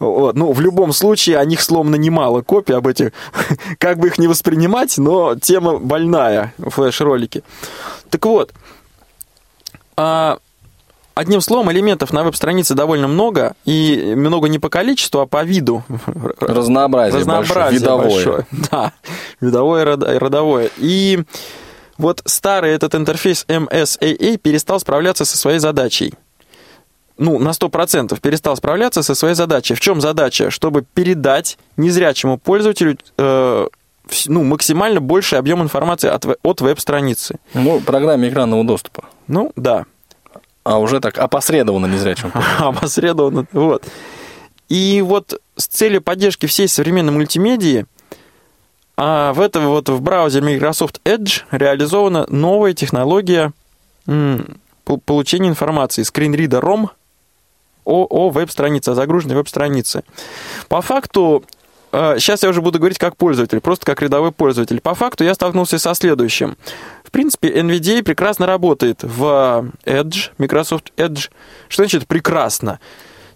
[0.00, 0.34] вот.
[0.34, 3.12] Ну, в любом случае, о них сломано немало копий об этих.
[3.78, 7.44] как бы их не воспринимать, но тема больная, флеш-ролики.
[8.08, 8.52] Так вот,
[9.96, 10.38] а
[11.20, 15.84] Одним словом, элементов на веб-странице довольно много, и много не по количеству, а по виду.
[16.40, 18.08] Разнообразие, Разнообразие видовое.
[18.08, 18.46] Большое.
[18.70, 18.92] Да,
[19.38, 20.70] видовое и родовое.
[20.78, 21.22] И
[21.98, 26.14] вот старый этот интерфейс MSAA перестал справляться со своей задачей.
[27.18, 29.74] Ну, на 100% перестал справляться со своей задачей.
[29.74, 30.50] В чем задача?
[30.50, 33.66] Чтобы передать незрячему пользователю э,
[34.24, 37.36] ну, максимально больший объем информации от, от веб-страницы.
[37.52, 39.04] Ну, программе экранного доступа.
[39.28, 39.84] Ну, да.
[40.62, 42.32] А уже так опосредованно незрячим.
[42.58, 43.84] опосредованно, вот.
[44.68, 47.86] И вот с целью поддержки всей современной мультимедии
[49.02, 53.50] а в этом вот в браузере Microsoft Edge реализована новая технология
[55.06, 56.90] получения информации скринридером
[57.86, 60.04] о, о веб-странице, о загруженной веб-странице.
[60.68, 61.44] По факту
[61.92, 64.80] сейчас я уже буду говорить как пользователь, просто как рядовой пользователь.
[64.80, 66.56] По факту я столкнулся со следующим.
[67.04, 71.30] В принципе, NVDA прекрасно работает в Edge, Microsoft Edge.
[71.68, 72.78] Что значит прекрасно?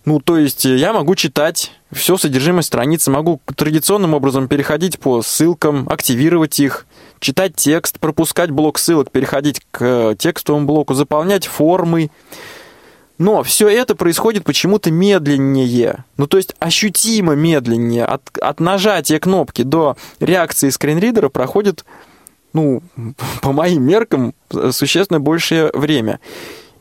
[0.04, 5.88] Ну, то есть я могу читать все содержимое страницы, могу традиционным образом переходить по ссылкам,
[5.88, 6.86] активировать их,
[7.20, 12.10] читать текст, пропускать блок ссылок, переходить к текстовому блоку, заполнять формы.
[13.18, 16.04] Но все это происходит почему-то медленнее.
[16.16, 18.04] Ну, то есть ощутимо медленнее.
[18.04, 21.84] От, от нажатия кнопки до реакции скринридера проходит,
[22.52, 22.82] ну,
[23.42, 24.34] по моим меркам,
[24.70, 26.18] существенно большее время.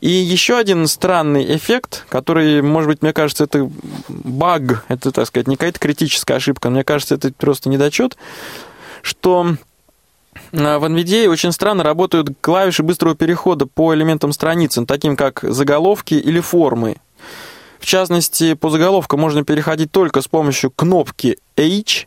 [0.00, 3.70] И еще один странный эффект, который, может быть, мне кажется, это
[4.08, 8.18] баг, это, так сказать, не какая-то критическая ошибка, мне кажется, это просто недочет,
[9.00, 9.56] что
[10.54, 16.40] в NVDA очень странно работают клавиши быстрого перехода по элементам страницы, таким как заголовки или
[16.40, 16.96] формы.
[17.80, 22.06] В частности, по заголовкам можно переходить только с помощью кнопки H,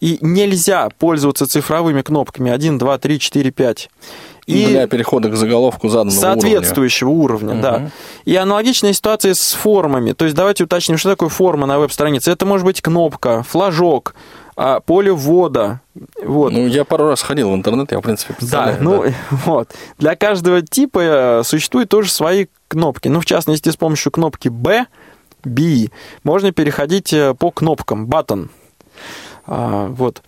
[0.00, 3.90] и нельзя пользоваться цифровыми кнопками 1, 2, 3, 4, 5.
[4.46, 7.84] И для перехода к заголовку заданного соответствующего уровня, уровня угу.
[7.84, 7.90] да.
[8.24, 10.12] И аналогичная ситуация с формами.
[10.12, 12.30] То есть давайте уточним, что такое форма на веб-странице.
[12.30, 14.14] Это может быть кнопка, флажок,
[14.60, 15.80] а, поле ввода.
[16.20, 16.52] Вот.
[16.52, 18.34] Ну, я пару раз ходил в интернет, я, в принципе.
[18.40, 19.12] Да, ну, да.
[19.46, 19.70] вот.
[19.98, 23.06] Для каждого типа э, существуют тоже свои кнопки.
[23.06, 24.86] Ну, в частности, с помощью кнопки B,
[25.44, 25.86] B,
[26.24, 28.48] можно переходить э, по кнопкам, button.
[29.46, 30.22] А, вот.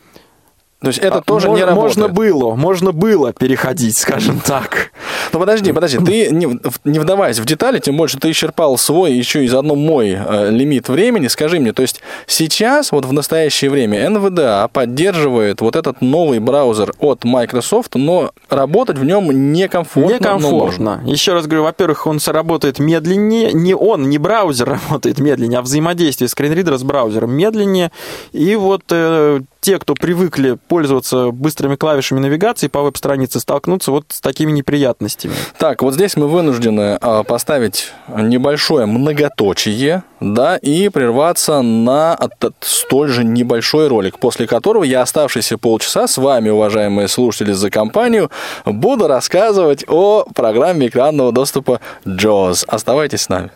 [0.80, 1.96] То есть это а, тоже можно, не работает.
[1.96, 4.92] Можно было, можно было переходить, скажем так.
[5.32, 9.44] Ну подожди, подожди, ты не, не вдаваясь в детали, тем больше ты исчерпал свой еще
[9.44, 11.28] и заодно мой э, лимит времени.
[11.28, 16.94] Скажи мне, то есть сейчас, вот в настоящее время, NVDA поддерживает вот этот новый браузер
[16.98, 20.14] от Microsoft, но работать в нем некомфортно.
[20.14, 21.02] Некомфортно.
[21.04, 26.28] Еще раз говорю, во-первых, он работает медленнее, не он, не браузер работает медленнее, а взаимодействие
[26.28, 27.92] скринридера с браузером медленнее.
[28.32, 34.20] И вот э, те, кто привыкли пользоваться быстрыми клавишами навигации по веб-странице, столкнутся вот с
[34.20, 35.34] такими неприятностями.
[35.58, 42.18] Так, вот здесь мы вынуждены а, поставить небольшое многоточие, да, и прерваться на
[42.60, 48.30] столь же небольшой ролик, после которого я оставшиеся полчаса с вами, уважаемые слушатели, за компанию,
[48.64, 52.64] буду рассказывать о программе экранного доступа JAWS.
[52.66, 53.50] Оставайтесь с нами.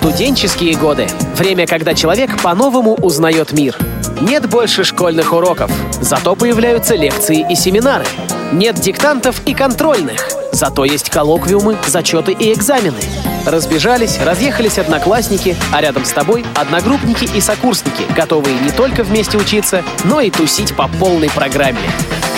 [0.00, 1.08] Студенческие годы.
[1.36, 3.76] Время, когда человек по-новому узнает мир.
[4.22, 8.06] Нет больше школьных уроков, зато появляются лекции и семинары.
[8.50, 12.96] Нет диктантов и контрольных, зато есть коллоквиумы, зачеты и экзамены.
[13.44, 19.84] Разбежались, разъехались одноклассники, а рядом с тобой одногруппники и сокурсники, готовые не только вместе учиться,
[20.04, 21.78] но и тусить по полной программе.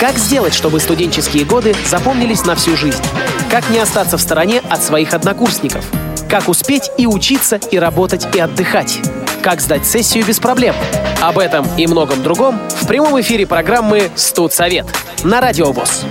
[0.01, 3.05] Как сделать, чтобы студенческие годы запомнились на всю жизнь?
[3.53, 5.85] Как не остаться в стороне от своих однокурсников?
[6.33, 9.01] Как успеть и учиться, и работать, и отдыхать?
[9.42, 10.75] Как сдать сессию без проблем?
[11.21, 14.87] Об этом и многом другом в прямом эфире программы «Студсовет»
[15.25, 16.07] на Радио ВОЗ.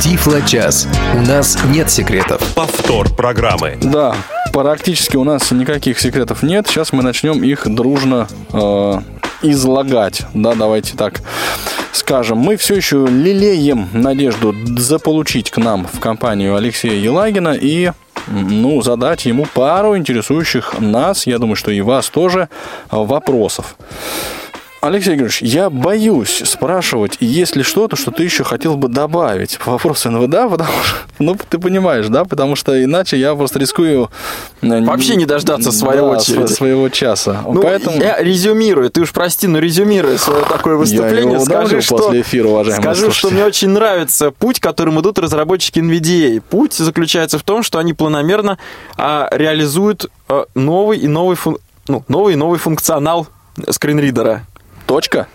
[0.00, 0.88] Тифло-час.
[1.16, 2.40] У нас нет секретов.
[2.54, 3.76] Повтор программы.
[3.82, 4.16] Да,
[4.54, 6.66] практически у нас никаких секретов нет.
[6.66, 9.00] Сейчас мы начнем их дружно э,
[9.42, 10.22] излагать.
[10.32, 11.20] Да, давайте так
[11.92, 17.92] скажем, мы все еще лелеем надежду заполучить к нам в компанию Алексея Елагина и
[18.26, 22.48] ну, задать ему пару интересующих нас, я думаю, что и вас тоже,
[22.90, 23.76] вопросов.
[24.82, 29.70] Алексей Григорьевич, я боюсь спрашивать, есть ли что-то, что ты еще хотел бы добавить по
[29.70, 34.10] вопросу НВД, потому что, ну, ты понимаешь, да, потому что иначе я просто рискую...
[34.60, 36.52] Э, Вообще не дождаться своего да, очереди.
[36.52, 37.44] своего часа.
[37.46, 37.96] Ну, Поэтому...
[37.96, 41.98] я резюмирую, ты уж прости, но резюмируя свое такое выступление, я скажи, что...
[41.98, 43.28] после эфира, уважаемые Скажу, слушатели.
[43.28, 46.40] что мне очень нравится путь, которым идут разработчики NVDA.
[46.40, 48.58] Путь заключается в том, что они планомерно
[48.96, 51.58] а, реализуют а, новый и новый, фун...
[51.86, 53.28] ну, новый и новый функционал
[53.70, 54.44] скринридера
[54.92, 55.26] Точка?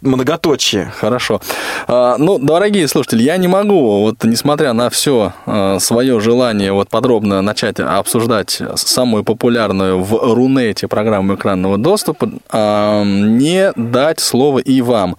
[0.00, 0.92] многоточие.
[0.96, 1.40] Хорошо.
[1.86, 6.88] А, ну, дорогие слушатели, я не могу, вот несмотря на все а, свое желание вот
[6.88, 14.80] подробно начать обсуждать самую популярную в Рунете программу экранного доступа, а, не дать слово и
[14.80, 15.16] вам.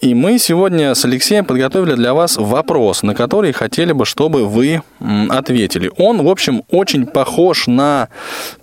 [0.00, 4.80] И мы сегодня с Алексеем подготовили для вас вопрос, на который хотели бы, чтобы вы
[5.28, 5.90] ответили.
[5.98, 8.08] Он, в общем, очень похож на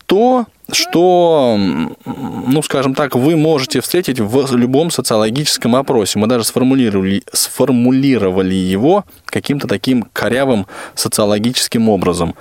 [0.08, 1.58] то, что,
[2.06, 6.20] ну, скажем так, вы можете встретить в любом социологическом опросе.
[6.20, 12.36] Мы даже сформулировали, сформулировали его каким-то таким корявым социологическим образом.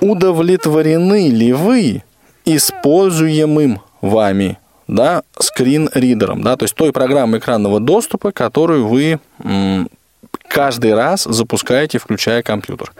[0.00, 2.02] Удовлетворены ли вы
[2.44, 9.20] используемым вами да, скрин-ридером, да, то есть той программой экранного доступа, которую вы
[10.50, 12.92] каждый раз запускаете, включая компьютер.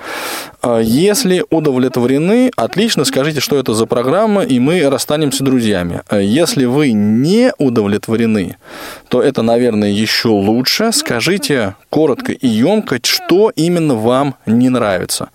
[0.62, 6.02] Э, если удовлетворены, отлично, скажите, что это за программа, и мы расстанемся друзьями.
[6.08, 8.56] Э, если вы не удовлетворены,
[9.08, 10.92] то это, наверное, еще лучше.
[10.92, 15.30] Скажите коротко и емко, что именно вам не нравится.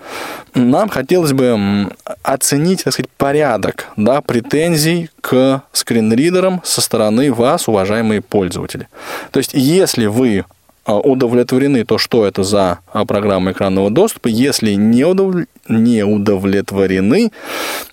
[0.53, 1.89] Нам хотелось бы
[2.23, 8.87] оценить, так сказать, порядок да, претензий к скринридерам со стороны вас, уважаемые пользователи.
[9.31, 10.54] То есть, если вы а,
[10.93, 14.27] удовлетворены, то что это за а, программа экранного доступа.
[14.27, 15.35] Если не, удов...
[15.67, 17.31] не удовлетворены,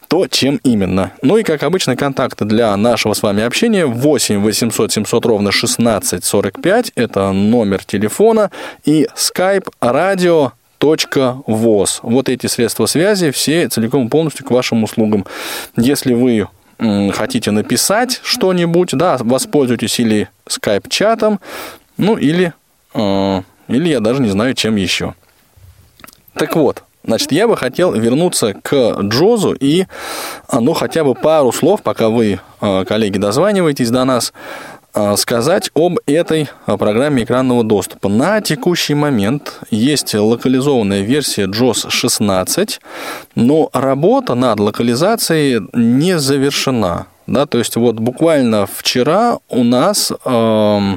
[0.08, 1.12] то чем именно.
[1.22, 6.24] Ну и, как обычно, контакты для нашего с вами общения 8 800 700 ровно 16
[6.24, 6.92] 45.
[6.94, 8.50] Это номер телефона
[8.84, 10.52] и skype радио
[11.46, 12.00] .воз.
[12.02, 15.24] Вот эти средства связи все целиком полностью к вашим услугам.
[15.76, 16.48] Если вы
[17.12, 21.38] хотите написать что-нибудь, да, воспользуйтесь или скайп-чатом,
[21.96, 22.61] ну или а,
[22.94, 25.14] или я даже не знаю, чем еще.
[26.34, 29.86] Так вот, значит, я бы хотел вернуться к Джозу и,
[30.48, 34.32] а, ну, хотя бы пару слов, пока вы, а, коллеги, дозваниваетесь до нас,
[35.16, 38.10] сказать об этой программе экранного доступа.
[38.10, 42.78] На текущий момент есть локализованная версия JOS 16,
[43.34, 47.06] но работа над локализацией не завершена.
[47.26, 50.96] Да, то есть вот буквально вчера у нас э,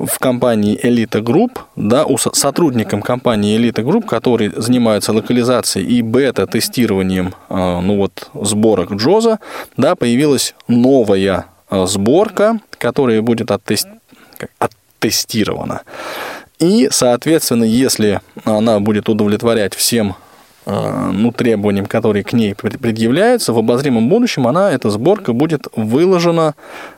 [0.00, 7.34] в компании Elite Group, да, у сотрудникам компании Elite Group, которые занимаются локализацией и бета-тестированием,
[7.48, 9.38] а, ну вот, сборок Джоза,
[9.76, 13.88] да, появилась новая а, сборка, которая будет оттест...
[14.58, 15.82] оттестирована.
[16.58, 20.16] И, соответственно, если она будет удовлетворять всем
[20.64, 26.54] а, ну, требованиям, которые к ней предъявляются, в обозримом будущем она, эта сборка будет выложена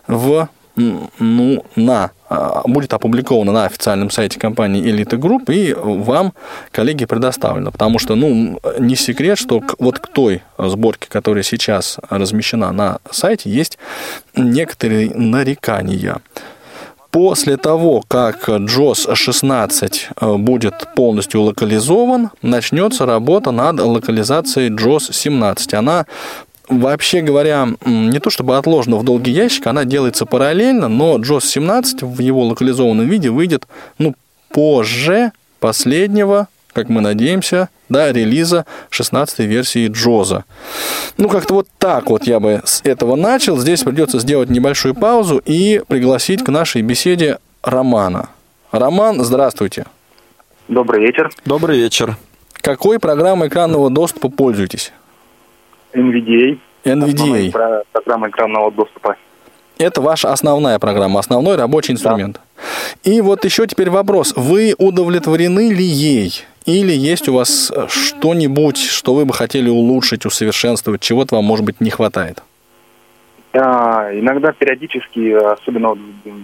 [0.07, 6.33] в ну, на, а, будет опубликовано на официальном сайте компании Elite Group и вам,
[6.70, 7.70] коллеги, предоставлено.
[7.70, 13.51] Потому что, ну, не секрет, что вот к той сборке, которая сейчас размещена на сайте,
[13.51, 13.79] есть
[14.35, 16.20] некоторые нарекания.
[17.11, 25.75] После того, как JOS 16 э, будет полностью локализован, начнется работа над локализацией JOS 17.
[25.75, 26.07] Она
[26.81, 32.03] вообще говоря, не то чтобы отложена в долгий ящик, она делается параллельно, но JOS 17
[32.03, 33.66] в его локализованном виде выйдет
[33.99, 34.14] ну,
[34.51, 40.45] позже последнего, как мы надеемся, да, релиза 16 версии Джоза.
[41.18, 43.59] Ну, как-то вот так вот я бы с этого начал.
[43.59, 48.31] Здесь придется сделать небольшую паузу и пригласить к нашей беседе Романа.
[48.70, 49.87] Роман, здравствуйте.
[50.68, 51.31] Добрый вечер.
[51.45, 52.16] Добрый вечер.
[52.55, 54.93] Какой программой экранного доступа пользуетесь?
[55.93, 56.59] NVDA.
[56.84, 57.84] NVDA.
[57.93, 59.16] Программа экранного доступа.
[59.78, 62.40] Это ваша основная программа, основной рабочий инструмент.
[63.05, 63.11] Да.
[63.11, 64.32] И вот еще теперь вопрос.
[64.36, 66.45] Вы удовлетворены ли ей?
[66.66, 71.80] Или есть у вас что-нибудь, что вы бы хотели улучшить, усовершенствовать, чего-то вам, может быть,
[71.80, 72.43] не хватает?
[73.55, 75.99] А, иногда периодически, особенно в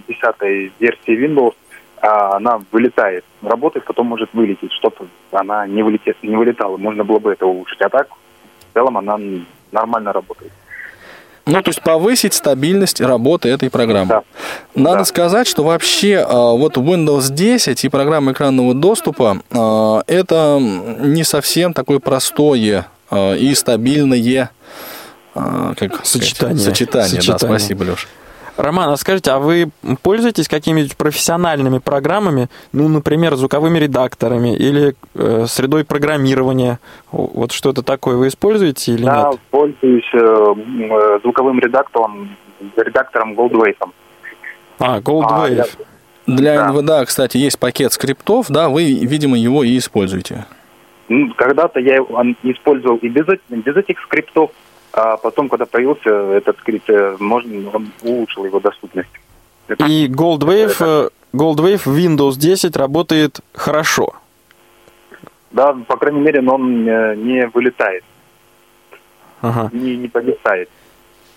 [0.07, 1.53] 10 версии Windows,
[2.01, 3.23] а, она вылетает.
[3.41, 4.71] Работает, потом может вылететь.
[4.73, 6.77] Что-то она не, вылетит, не вылетала.
[6.77, 7.81] Можно было бы это улучшить.
[7.81, 8.07] А так
[8.69, 9.17] в целом она
[9.71, 10.51] нормально работает.
[11.45, 14.07] Ну, то есть повысить стабильность работы этой программы.
[14.07, 14.23] Да.
[14.75, 15.05] Надо да.
[15.05, 21.73] сказать, что вообще а, вот Windows 10 и программа экранного доступа а, это не совсем
[21.73, 24.51] такое простое а, и стабильное
[25.33, 26.57] как сочетание.
[26.57, 27.39] Сочетание, сочетание.
[27.39, 28.07] да, спасибо, Леша.
[28.59, 29.69] Роман, а скажите, а вы
[30.03, 36.79] пользуетесь какими-нибудь профессиональными программами, ну, например, звуковыми редакторами или э, средой программирования?
[37.11, 39.23] Вот что-то такое вы используете или да, нет?
[39.31, 42.35] Да, пользуюсь э, э, звуковым редактором,
[42.75, 43.77] редактором Goldwave.
[44.79, 45.61] А, Goldwave.
[45.61, 46.73] А, Для да.
[46.73, 50.45] НВДА, кстати, есть пакет скриптов, да, вы, видимо, его и используете.
[51.37, 51.99] Когда-то я
[52.43, 54.51] использовал и без, без этих скриптов,
[54.93, 59.09] а потом, когда появился этот скрипт, э, можно, он улучшил его доступность.
[59.87, 61.11] И Goldwave, это...
[61.33, 64.13] Goldwave Windows 10 работает хорошо.
[65.51, 68.03] Да, по крайней мере, но он э, не вылетает.
[69.41, 69.69] Ага.
[69.73, 70.69] Не, не повисает.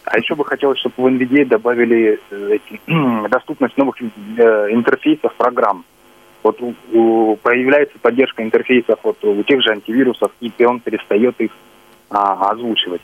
[0.05, 2.81] А еще бы хотелось, чтобы в NVIDIA добавили э, эти,
[3.29, 5.85] доступность новых интерфейсов программ.
[6.43, 11.53] Вот у, у, появляется поддержка интерфейсов вот у тех же антивирусов, и он перестает их
[12.11, 13.01] а, озвучивать.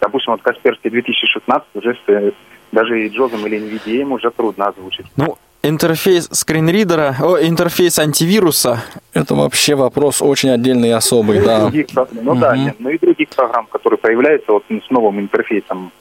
[0.00, 2.32] Допустим, вот Касперский 2016 уже с, э,
[2.72, 5.06] даже и Джозом или NVDA уже трудно озвучить.
[5.16, 8.82] Ну, интерфейс скринридера, о, интерфейс антивируса.
[9.12, 11.60] Это вообще вопрос очень отдельный и особый, да.
[11.62, 12.40] Других, ну угу.
[12.40, 15.92] да, нет, ну и других программ, которые появляются вот с новым интерфейсом.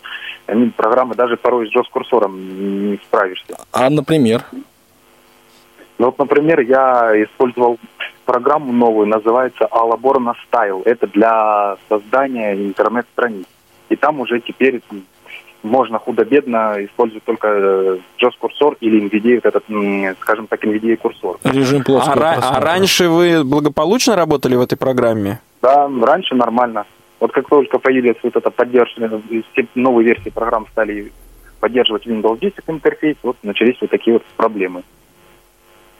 [0.45, 3.57] Они, программы даже порой с JOS-курсором не справишься.
[3.73, 4.45] А, например?
[5.97, 7.79] Ну вот, например, я использовал
[8.25, 10.83] программу новую, называется Alaborna Style.
[10.85, 13.45] Это для создания интернет-страниц.
[13.89, 14.81] И там уже теперь
[15.63, 17.47] можно худо-бедно использовать только
[18.19, 19.63] JOS-курсор э, или NVIDIA, этот,
[20.21, 21.37] скажем так, NVIDIA-курсор.
[21.43, 25.39] Режим плоского а, а раньше вы благополучно работали в этой программе?
[25.61, 26.85] Да, раньше нормально.
[27.19, 29.21] Вот как только появилась вот эта поддержка,
[29.75, 31.11] новые версии программ стали
[31.59, 34.83] поддерживать Windows 10 интерфейс, вот начались вот такие вот проблемы.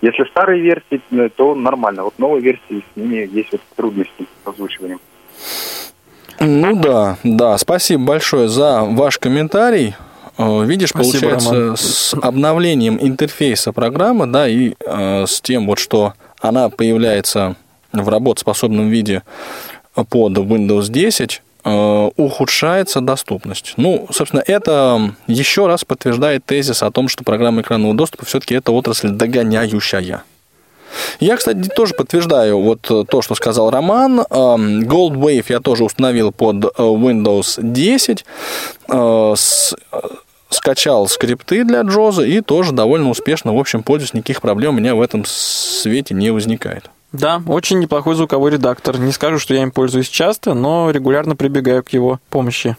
[0.02, 2.04] Если старые версии, э, то нормально.
[2.04, 5.00] Вот новые версии, с ними есть вот трудности с озвучиванием.
[6.40, 7.58] Ну да, да.
[7.58, 9.96] Спасибо большое за ваш комментарий.
[10.38, 11.78] Э, видишь, Спасибо, получается, Роман.
[11.78, 17.56] с обновлением интерфейса программы, да, и э, с тем вот, что она появляется
[17.92, 19.24] в работоспособном виде
[19.96, 23.74] под Windows 10, Э, ухудшается доступность.
[23.76, 28.72] Ну, собственно, это еще раз подтверждает тезис о том, что программа экранного доступа все-таки это
[28.72, 30.24] отрасль догоняющая.
[31.20, 34.20] Я, кстати, тоже подтверждаю вот то, что сказал Роман.
[34.20, 38.26] Эм, Gold Wave я тоже установил под э, Windows 10
[38.90, 39.36] э,
[40.50, 44.96] скачал скрипты для Джоза и тоже довольно успешно, в общем, пользуюсь, никаких проблем у меня
[44.96, 46.90] в этом свете не возникает.
[47.14, 49.00] Да, очень неплохой звуковой редактор.
[49.00, 52.76] Не скажу, что я им пользуюсь часто, но регулярно прибегаю к его помощи.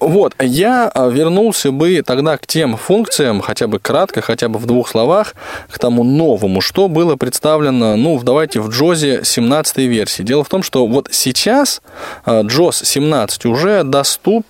[0.00, 4.66] Вот, я а, вернулся бы тогда к тем функциям, хотя бы кратко, хотя бы в
[4.66, 5.34] двух словах,
[5.70, 10.22] к тому новому, что было представлено, ну, давайте в Джозе 17 версии.
[10.22, 11.82] Дело в том, что вот сейчас
[12.24, 14.46] а, 17 уже доступ,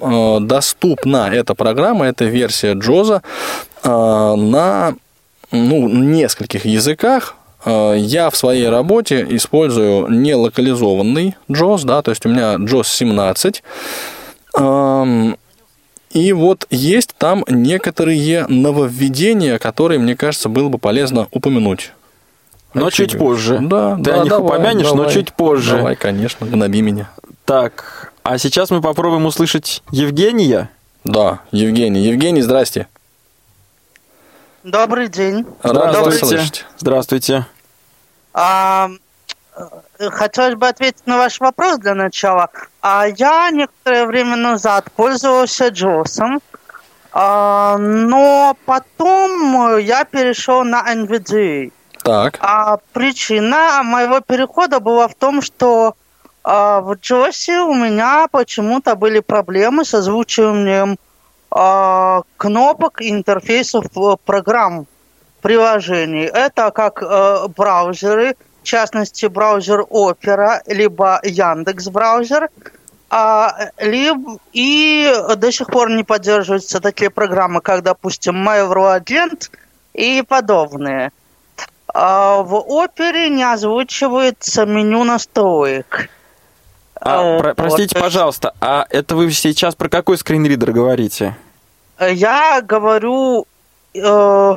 [0.00, 3.22] а, доступна эта программа, эта версия Джоза
[3.84, 4.94] на
[5.50, 12.28] ну, нескольких языках, я в своей работе использую не локализованный JOS, да, то есть у
[12.28, 13.62] меня JOS 17.
[16.10, 21.92] И вот есть там некоторые нововведения, которые, мне кажется, было бы полезно упомянуть.
[22.74, 23.58] Но а чуть позже.
[23.60, 25.76] Да, Ты да, о них давай, упомянешь, давай, но чуть позже.
[25.76, 27.10] Давай, конечно, гноби меня.
[27.44, 30.70] Так, а сейчас мы попробуем услышать Евгения.
[31.04, 32.00] Да, Евгений.
[32.02, 32.88] Евгений, здрасте.
[34.64, 35.46] Добрый день.
[35.62, 36.64] Здравствуйте.
[36.78, 37.46] Здравствуйте.
[38.34, 38.90] А,
[39.98, 42.50] хотелось бы ответить на ваш вопрос для начала.
[42.80, 46.40] А я некоторое время назад пользовался Джосом,
[47.12, 51.72] а, но потом я перешел на NVDA.
[52.04, 52.38] Так.
[52.40, 55.94] А причина моего перехода была в том, что
[56.44, 60.96] а, в Джосе у меня почему-то были проблемы с озвучиванием
[61.50, 63.86] а, кнопок и интерфейсов
[64.24, 64.86] программ
[65.40, 66.30] приложений.
[66.32, 68.36] Это как э, браузеры,
[68.68, 72.48] частности браузер Opera, либо Яндекс браузер,
[73.10, 79.50] а, либо, и до сих пор не поддерживаются такие программы, как, допустим, MyEuroAgent
[79.94, 81.10] и подобные.
[81.94, 86.10] А в Опере не озвучивается меню настроек.
[87.00, 88.02] А, э, про- простите, вот.
[88.02, 91.34] пожалуйста, а это вы сейчас про какой скринридер говорите?
[91.98, 93.46] Я говорю
[93.94, 94.56] э,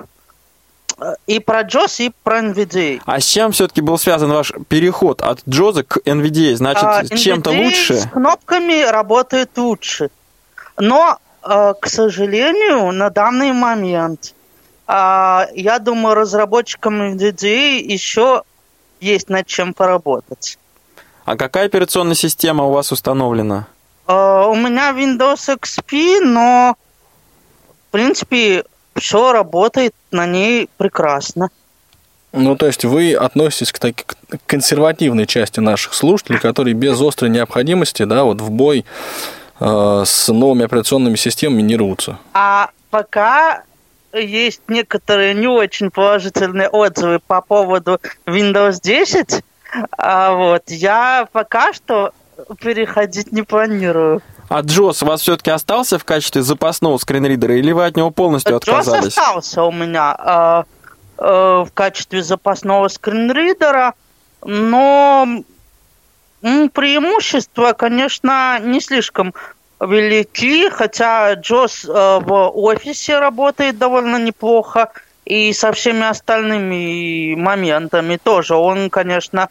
[1.28, 3.02] и про JOS, и про NVDA.
[3.06, 6.56] А с чем все-таки был связан ваш переход от JOS к NVDA?
[6.56, 7.99] Значит, а, чем-то лучше?
[7.99, 10.10] с кнопками работает лучше.
[10.78, 14.34] Но, э, к сожалению, на данный момент,
[14.88, 18.43] э, я думаю, разработчикам NVDA еще
[18.99, 20.58] есть над чем поработать.
[21.26, 23.68] А какая операционная система у вас установлена?
[24.08, 26.76] Uh, у меня Windows XP, но
[27.88, 28.66] в принципе
[28.96, 31.50] все работает на ней прекрасно.
[32.34, 34.16] Ну, то есть вы относитесь к, так, к
[34.46, 38.86] консервативной части наших слушателей, которые без острой необходимости, да, вот в бой
[39.60, 42.20] э, с новыми операционными системами не рвутся.
[42.34, 43.64] А пока
[44.14, 49.44] есть некоторые не очень положительные отзывы по поводу Windows 10,
[49.98, 52.12] а вот, я пока что
[52.62, 54.22] переходить не планирую.
[54.52, 58.58] А Джос у вас все-таки остался в качестве запасного скринридера, или вы от него полностью
[58.58, 59.14] отказались?
[59.14, 60.64] Джос остался у меня э,
[61.20, 63.93] э, в качестве запасного скринридера,
[64.43, 65.26] но
[66.41, 69.34] преимущества, конечно, не слишком
[69.80, 74.91] велики, хотя Джос э, в офисе работает довольно неплохо,
[75.24, 79.47] и со всеми остальными моментами тоже он, конечно,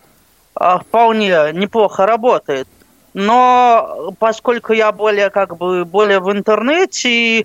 [0.61, 2.69] э, вполне неплохо работает.
[3.15, 7.45] Но поскольку я более как бы более в интернете, э,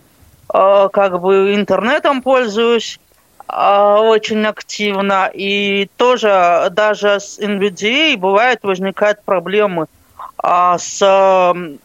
[0.91, 2.99] как бы интернетом пользуюсь
[3.47, 9.87] э, очень активно, и тоже даже с NVDA бывает возникают проблемы
[10.43, 11.77] э, с э,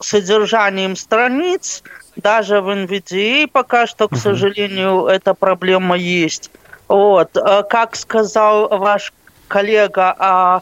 [0.00, 1.82] содержанием страниц,
[2.16, 6.50] даже в NVDA пока что, к сожалению, эта проблема есть.
[6.86, 9.12] Вот, э, как сказал ваш
[9.48, 10.60] коллега, а,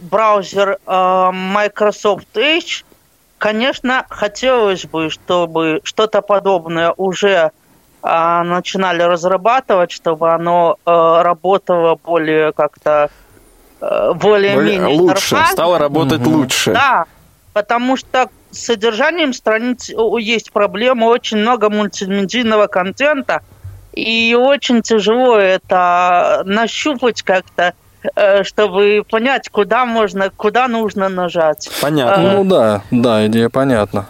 [0.00, 2.84] браузер а, Microsoft Edge,
[3.38, 7.50] конечно, хотелось бы, чтобы что-то подобное уже
[8.02, 13.10] а, начинали разрабатывать, чтобы оно работало более как-то
[13.80, 15.52] более-менее лучше, нормально.
[15.52, 16.30] стало работать угу.
[16.30, 16.72] лучше.
[16.72, 17.04] Да,
[17.52, 23.42] потому что с содержанием страниц есть проблемы, очень много мультимедийного контента–
[23.96, 27.72] и очень тяжело это нащупать как-то, э,
[28.42, 31.70] чтобы понять, куда можно, куда нужно нажать.
[31.80, 32.22] Понятно.
[32.22, 34.06] Э, ну да, да, идея понятна.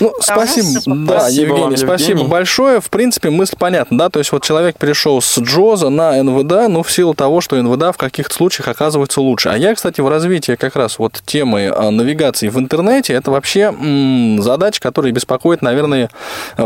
[0.00, 0.68] Ну, спасибо,
[1.06, 2.30] да, спасибо Евгений, вам, спасибо Евгений.
[2.30, 2.80] большое.
[2.80, 6.82] В принципе, мысль понятна, да, то есть вот человек перешел с Джоза на НВД, ну,
[6.82, 9.48] в силу того, что НВД в каких-то случаях оказывается лучше.
[9.50, 13.72] А я, кстати, в развитии как раз вот темы а, навигации в интернете, это вообще
[13.78, 16.10] м- задача, которая беспокоит, наверное,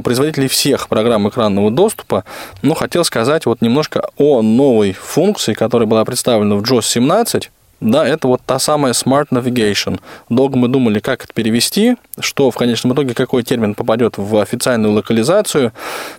[0.03, 2.24] производителей всех программ экранного доступа.
[2.62, 8.06] Ну, хотел сказать вот немножко о новой функции, которая была представлена в JOS 17, да,
[8.06, 10.00] это вот та самая Smart Navigation.
[10.28, 14.94] Долго мы думали, как это перевести, что в конечном итоге какой термин попадет в официальную
[14.94, 15.72] локализацию.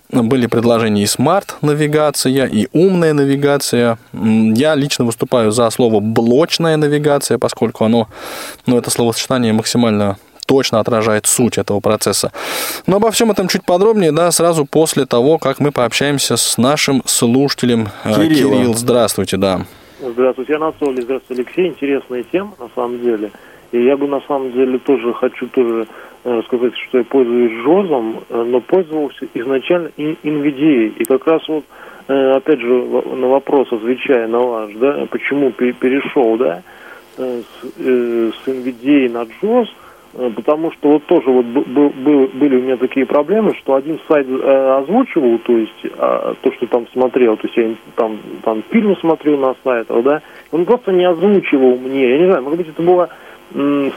[0.09, 3.97] Были предложения и Smart навигация, и умная навигация.
[4.13, 8.07] Я лично выступаю за слово блочная навигация, поскольку оно,
[8.67, 12.31] ну, это словосочетание максимально точно отражает суть этого процесса.
[12.85, 17.03] Но обо всем этом чуть подробнее, да, сразу после того, как мы пообщаемся с нашим
[17.05, 18.51] слушателем э, Кирилл.
[18.51, 19.65] Кирилл, здравствуйте, да.
[19.99, 21.67] Здравствуйте, Анатолий, здравствуйте, Алексей.
[21.67, 23.31] Интересная тема, на самом деле.
[23.71, 25.87] И я бы, на самом деле, тоже хочу тоже
[26.23, 30.89] э, рассказать, что я пользуюсь ЖОЗом, э, но пользовался изначально NVDA.
[30.99, 31.65] И как раз вот,
[32.09, 36.61] э, опять же, на вопрос, отвечая на ваш, да, почему перешел, да,
[37.17, 39.67] с, с на JOS–
[40.35, 44.27] потому что вот тоже вот был, был, были у меня такие проблемы, что один сайт
[44.27, 45.89] э, озвучивал, то есть э,
[46.41, 50.65] то, что там смотрел, то есть я там, там фильмы смотрел на сайтах, да, он
[50.65, 53.09] просто не озвучивал мне, я не знаю, может быть это была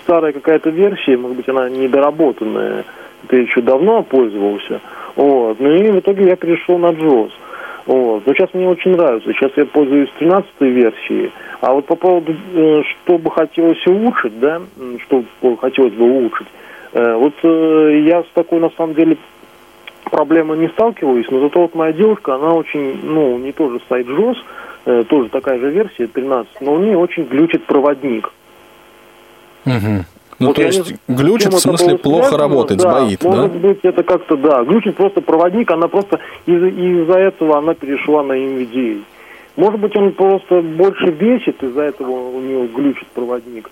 [0.03, 2.85] старая какая-то версия, может быть она недоработанная,
[3.29, 4.81] ты еще давно пользовался,
[5.17, 7.31] вот, ну и в итоге я перешел на JOS.
[7.91, 8.25] Вот.
[8.25, 9.33] Но сейчас мне очень нравится.
[9.33, 11.33] Сейчас я пользуюсь 13 версией.
[11.61, 14.63] А вот по поводу, э, что бы хотелось улучшить, да,
[15.07, 15.25] что
[15.61, 16.47] хотелось бы улучшить,
[16.93, 19.17] э, вот э, я с такой, на самом деле,
[20.05, 24.37] проблемой не сталкиваюсь, но зато вот моя девушка, она очень, ну, не тоже сайт JOS,
[25.07, 28.33] тоже такая же версия, 13, но у нее очень глючит проводник.
[29.67, 30.05] Угу.
[30.41, 31.15] Ну, вот то есть не...
[31.15, 33.69] глючит, в смысле, плохо связано, работает, да, сбоит, может да?
[33.69, 38.33] быть, это как-то, да, глючит просто проводник, она просто из- из-за этого она перешла на
[38.33, 39.03] NVDA.
[39.57, 43.71] Может быть, он просто больше бесит, из-за этого у него глючит проводник.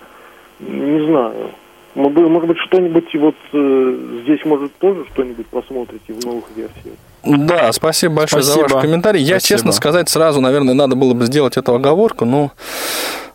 [0.59, 1.51] Не знаю.
[1.95, 6.95] Может быть, что-нибудь вот э, здесь, может, тоже что-нибудь посмотрите в новых версиях.
[7.23, 8.69] Да, спасибо большое спасибо.
[8.69, 9.21] за ваш комментарий.
[9.21, 9.57] Я, спасибо.
[9.57, 12.51] честно сказать, сразу, наверное, надо было бы сделать эту оговорку, но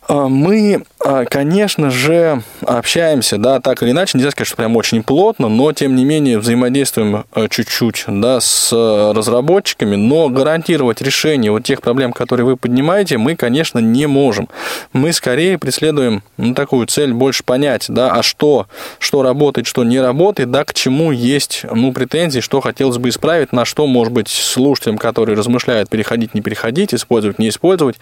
[0.08, 5.48] мы, а, конечно же, общаемся, да, так или иначе, нельзя сказать, что прям очень плотно,
[5.48, 11.80] но, тем не менее, взаимодействуем а, чуть-чуть, да, с разработчиками, но гарантировать решение вот тех
[11.80, 14.48] проблем, которые вы поднимаете, мы, конечно, не можем.
[14.92, 18.66] Мы скорее преследуем ну, такую цель больше понять, да, а что,
[18.98, 23.52] что работает, что не работает, да, к чему есть, ну, претензии, что хотелось бы исправить,
[23.52, 27.96] на что, может быть, слушателям, которые размышляют, переходить, не переходить, использовать, не использовать,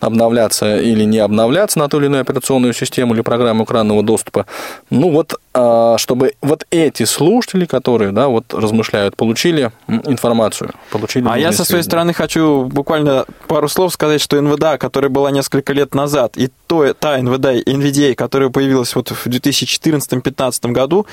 [0.00, 4.46] обновляться или не обновляться, обновляться на ту или иную операционную систему или программу экранного доступа.
[4.90, 11.26] Ну вот, а, чтобы вот эти слушатели, которые, да, вот размышляют, получили информацию, получили...
[11.28, 15.72] А я со своей стороны хочу буквально пару слов сказать, что НВДА, которая была несколько
[15.72, 21.06] лет назад, и то, та НВДА, NVDA, которая появилась вот в 2014-2015 году,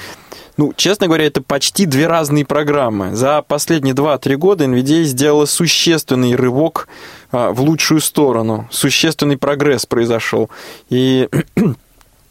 [0.57, 3.15] ну, честно говоря, это почти две разные программы.
[3.15, 8.67] За последние 2-3 года NVIDIA сделала существенный рывок а, в лучшую сторону.
[8.71, 10.49] Существенный прогресс произошел.
[10.89, 11.29] И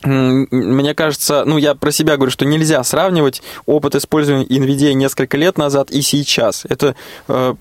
[0.05, 5.59] мне кажется, ну, я про себя говорю, что нельзя сравнивать опыт использования NVIDIA несколько лет
[5.59, 6.65] назад и сейчас.
[6.69, 6.95] Это
[7.29, 7.55] э,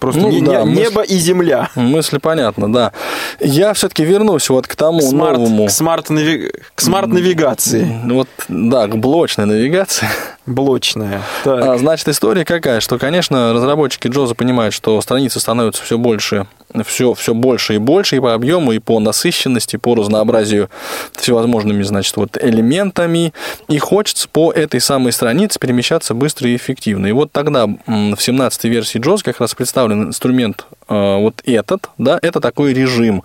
[0.00, 1.70] просто ну, не, да, небо мысль, и земля.
[1.74, 2.92] Мысли понятно, да.
[3.38, 5.66] Я все-таки вернусь вот к тому smart, новому...
[5.66, 7.84] К smart-навигации.
[7.84, 10.08] Smart вот, да, к блочной навигации.
[10.46, 11.22] Блочная.
[11.44, 16.46] А, значит, история какая, что, конечно, разработчики JAWS а понимают, что страницы становятся все больше
[16.84, 20.70] все, все больше и больше и по объему, и по насыщенности, по разнообразию
[21.12, 23.32] всевозможными, значит, вот элементами.
[23.68, 27.06] И хочется по этой самой странице перемещаться быстро и эффективно.
[27.06, 32.18] И вот тогда в 17 версии JAWS как раз представлен инструмент э, вот этот, да,
[32.20, 33.22] это такой режим,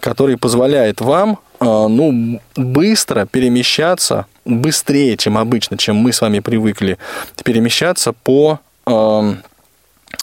[0.00, 6.98] который позволяет вам ну, быстро перемещаться, быстрее, чем обычно, чем мы с вами привыкли,
[7.44, 9.34] перемещаться по э,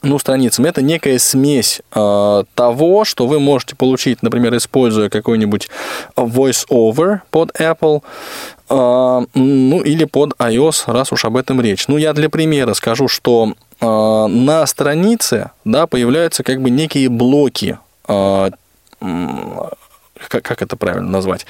[0.04, 0.66] ну, страницам.
[0.66, 5.70] Это некая смесь э, того, что вы можете получить, например, используя какой-нибудь
[6.16, 8.04] voice-over под Apple,
[8.70, 11.88] э, ну, или под iOS, раз уж об этом речь.
[11.88, 17.78] Ну, я для примера скажу, что э, на странице, да, появляются как бы некие блоки
[18.08, 18.52] э,
[20.28, 21.46] как, как это правильно назвать?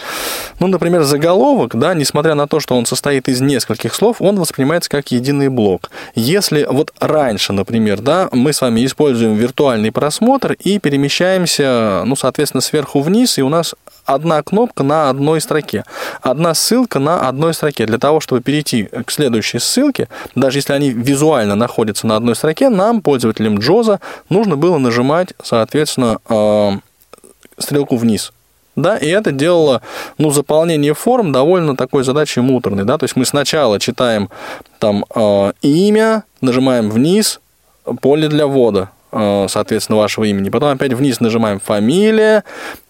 [0.59, 4.89] Ну, например, заголовок, да, несмотря на то, что он состоит из нескольких слов, он воспринимается
[4.89, 5.89] как единый блок.
[6.15, 12.61] Если вот раньше, например, да, мы с вами используем виртуальный просмотр и перемещаемся, ну, соответственно,
[12.61, 15.83] сверху вниз, и у нас одна кнопка на одной строке,
[16.21, 17.85] одна ссылка на одной строке.
[17.85, 22.69] Для того, чтобы перейти к следующей ссылке, даже если они визуально находятся на одной строке,
[22.69, 23.99] нам, пользователям Джоза,
[24.29, 26.71] нужно было нажимать, соответственно, э,
[27.59, 28.31] стрелку вниз
[28.77, 29.81] да, и это делало,
[30.17, 34.29] ну, заполнение форм довольно такой задачей муторной, да, то есть мы сначала читаем
[34.79, 37.41] там э, имя, нажимаем вниз,
[38.01, 42.43] поле для ввода, э, соответственно, вашего имени, потом опять вниз нажимаем фамилия,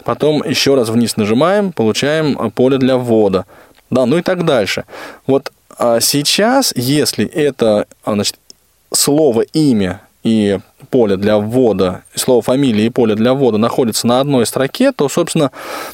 [0.04, 3.46] потом еще раз вниз нажимаем, получаем поле для ввода,
[3.90, 4.84] да, ну и так дальше.
[5.26, 8.36] Вот а сейчас, если это, значит,
[8.92, 10.60] слово имя и
[10.90, 15.52] поле для ввода, слово фамилии и поле для ввода находятся на одной строке, то, собственно,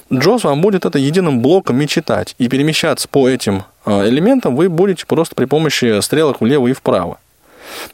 [0.09, 2.35] JOS вам будет это единым блоком и читать.
[2.37, 7.19] И перемещаться по этим а, элементам вы будете просто при помощи стрелок влево и вправо.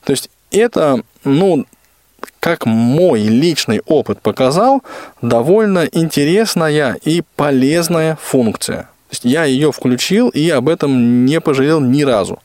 [0.03, 1.65] То есть это, ну,
[2.39, 4.81] как мой личный опыт показал,
[5.21, 8.83] довольно интересная и полезная функция.
[9.09, 12.39] То есть я ее включил и об этом не пожалел ни разу.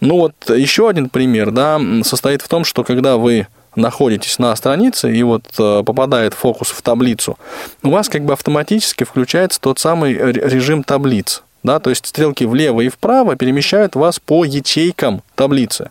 [0.00, 3.46] Ну вот еще один пример, да, состоит в том, что когда вы
[3.76, 7.38] находитесь на странице и вот э, попадает фокус в таблицу,
[7.82, 11.42] у вас как бы автоматически включается тот самый режим таблиц.
[11.62, 15.90] Да, то есть стрелки влево и вправо перемещают вас по ячейкам таблицы,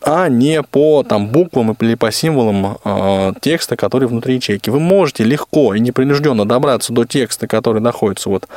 [0.00, 4.70] а не по там, буквам или по символам э, текста, который внутри ячейки.
[4.70, 8.48] Вы можете легко и непринужденно добраться до текста, который находится вот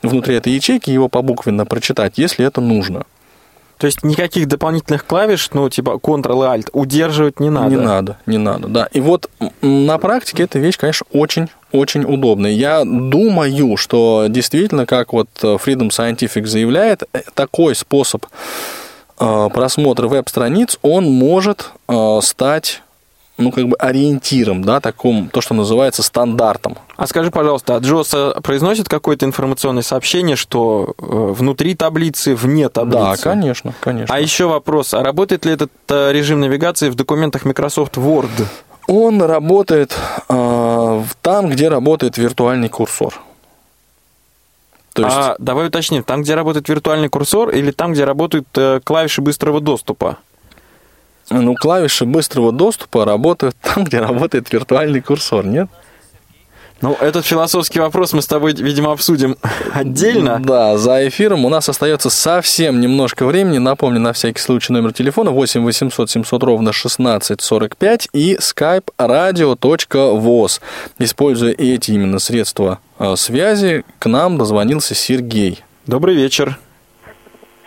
[0.00, 3.04] внутри этой ячейки, его побуквенно прочитать, если это нужно.
[3.78, 7.68] То есть никаких дополнительных клавиш, ну, типа Ctrl и Alt, удерживать не надо.
[7.68, 8.88] Не надо, не надо, да.
[8.92, 12.52] И вот на практике эта вещь, конечно, очень очень удобная.
[12.52, 18.24] Я думаю, что действительно, как вот Freedom Scientific заявляет, э, такой способ
[19.18, 22.82] э, просмотра веб-страниц, он может э, стать
[23.38, 26.76] ну, как бы ориентиром, да, таком, то, что называется стандартом.
[26.96, 32.98] А скажи, пожалуйста, а Джос произносит какое-то информационное сообщение, что э, внутри таблицы, вне таблицы?
[32.98, 34.14] Да, конечно, конечно.
[34.14, 38.46] А еще вопрос, а работает ли этот э, режим навигации в документах Microsoft Word?
[38.86, 39.96] Он работает
[40.28, 43.14] э, там, где работает виртуальный курсор.
[44.96, 45.14] То есть...
[45.14, 49.60] А давай уточним, там, где работает виртуальный курсор, или там, где работают э, клавиши быстрого
[49.60, 50.16] доступа?
[51.42, 55.68] Ну, клавиши быстрого доступа работают там, где работает виртуальный курсор, нет?
[56.82, 59.36] Ну, этот философский вопрос мы с тобой, видимо, обсудим
[59.72, 60.38] отдельно.
[60.44, 63.56] Да, за эфиром у нас остается совсем немножко времени.
[63.56, 70.60] Напомню, на всякий случай номер телефона 8 800 700 ровно 16 45 и skype radio.voz.
[70.98, 75.62] Используя эти именно средства э, связи, к нам дозвонился Сергей.
[75.86, 76.58] Добрый вечер.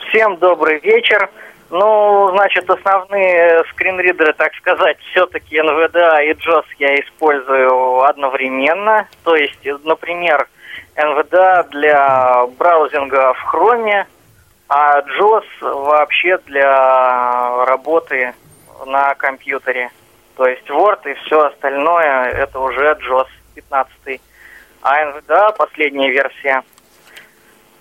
[0.09, 1.29] Всем добрый вечер.
[1.69, 9.07] Ну, значит, основные скринридеры, так сказать, все-таки NVDA и JOS я использую одновременно.
[9.23, 10.47] То есть, например,
[10.95, 14.05] NVDA для браузинга в Chrome,
[14.67, 18.33] а JOS вообще для работы
[18.87, 19.91] на компьютере.
[20.37, 24.21] То есть Word и все остальное это уже JOS 15.
[24.81, 26.63] А NVDA последняя версия.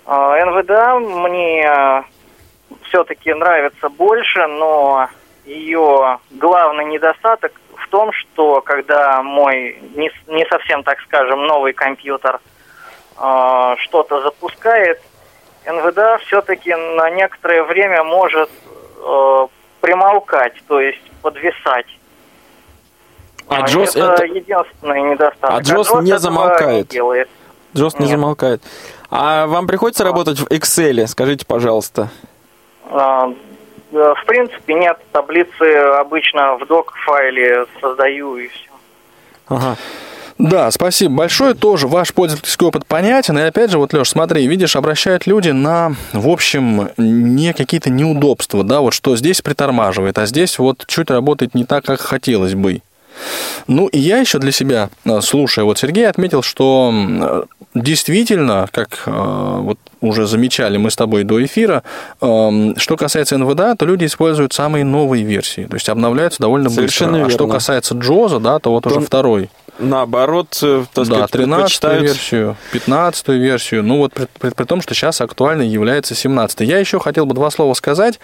[0.05, 2.03] NVDA мне
[2.83, 5.09] все-таки нравится больше, но
[5.45, 12.39] ее главный недостаток в том, что когда мой не, не совсем, так скажем, новый компьютер
[13.17, 15.01] э, что-то запускает,
[15.65, 18.49] НВДА все-таки на некоторое время может
[18.97, 19.47] э,
[19.81, 21.87] примолкать, то есть подвисать.
[23.47, 25.57] А Джос это, это единственный недостаток.
[25.57, 26.93] А Джос, а Джос не замолкает.
[26.93, 27.25] Не
[27.75, 28.61] Джос не замолкает.
[29.09, 31.07] А вам приходится работать в Excel?
[31.07, 32.09] Скажите, пожалуйста.
[32.89, 33.33] А,
[33.91, 34.97] в принципе, нет.
[35.11, 35.63] Таблицы
[35.99, 38.69] обычно в док-файле создаю и все.
[39.47, 39.77] Ага.
[40.39, 41.53] Да, спасибо большое.
[41.53, 43.37] Тоже ваш пользовательский опыт понятен.
[43.37, 48.63] И опять же, вот, Леш, смотри, видишь, обращают люди на, в общем, не какие-то неудобства,
[48.63, 52.81] да, вот что здесь притормаживает, а здесь вот чуть работает не так, как хотелось бы.
[53.67, 59.11] Ну, и я еще для себя, э, слушая вот Сергей, отметил, что действительно, как э,
[59.11, 61.83] вот уже замечали мы с тобой до эфира,
[62.21, 67.11] эм, что касается NVDA, то люди используют самые новые версии, то есть обновляются довольно Совершенно
[67.11, 67.29] быстро.
[67.29, 67.33] Верно.
[67.33, 71.31] А что касается Джоза, да, то вот то уже второй наоборот, э, так да, сказать,
[71.31, 76.61] 13 версию, 15 версию, ну вот при, при, при том, что сейчас актуальной является 17
[76.61, 78.19] Я еще хотел бы два слова сказать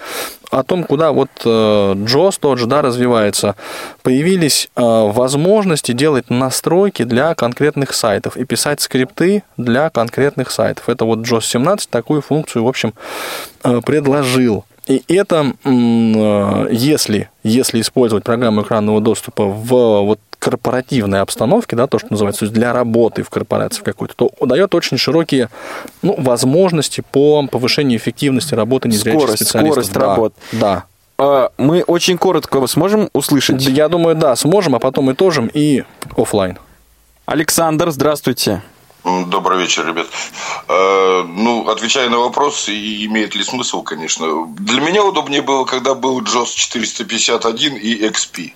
[0.52, 3.56] о том, куда вот э, JOS тот же, да, развивается.
[4.04, 10.90] Появились э, возможности делать настройки для конкретных сайтов и писать скрипты для конкретных сайтов.
[10.90, 12.94] Это вот JOS 17 такую функцию, в общем,
[13.64, 14.66] э, предложил.
[14.88, 15.54] И это,
[16.72, 22.46] если, если использовать программу экранного доступа в вот корпоративной обстановке, да, то, что называется, то
[22.46, 25.50] есть для работы в корпорации какой-то, то дает очень широкие
[26.04, 29.86] ну, возможности по повышению эффективности работы незрячих скорость, специалистов.
[29.86, 30.34] Скорость да, работ.
[30.52, 30.84] Да.
[31.18, 33.64] А, мы очень коротко сможем услышать?
[33.64, 35.84] Я думаю, да, сможем, а потом итожим и
[36.16, 36.60] офлайн.
[37.26, 38.62] Александр, здравствуйте.
[39.06, 40.08] Добрый вечер, ребят.
[40.68, 44.48] Э, ну, отвечая на вопрос, имеет ли смысл, конечно.
[44.58, 48.54] Для меня удобнее было, когда был JOS 451 и XP.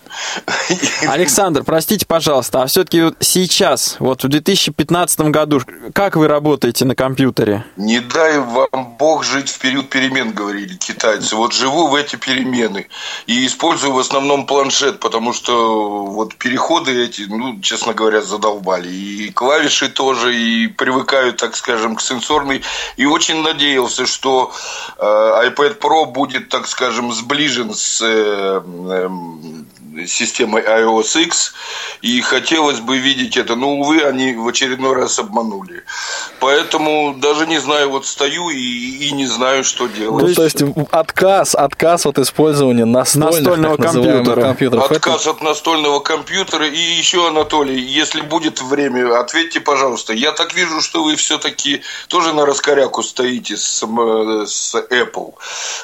[1.08, 5.62] Александр, простите, пожалуйста, а все-таки вот сейчас, вот в 2015 году,
[5.94, 7.64] как вы работаете на компьютере?
[7.78, 11.36] Не дай вам Бог жить в период перемен, говорили китайцы.
[11.36, 12.88] Вот живу в эти перемены
[13.28, 18.90] и использую в основном планшет, потому что вот переходы эти, ну, честно говоря, задолбали.
[18.90, 22.64] И клавиши тоже, и привыкаю, так скажем, к сенсорной.
[22.98, 24.52] И очень надеялся, что
[24.98, 29.10] э, iPad Pro будет, так скажем, сближен с э, э,
[30.08, 31.54] системой iOS X,
[32.02, 35.84] и хотелось бы видеть это, но, увы, они в очередной раз обманули.
[36.40, 40.28] Поэтому даже не знаю, вот стою и, и не знаю, что делать.
[40.28, 44.42] Ну, то есть отказ, отказ от использования настольных, настольного компьютера.
[44.42, 44.92] компьютеров.
[44.92, 45.32] Отказ это...
[45.32, 46.68] от настольного компьютера.
[46.68, 50.14] И еще, Анатолий, если будет время, ответьте, пожалуйста.
[50.14, 55.34] Я так вижу, что вы все-таки тоже на раскоряку стоите с, с Apple.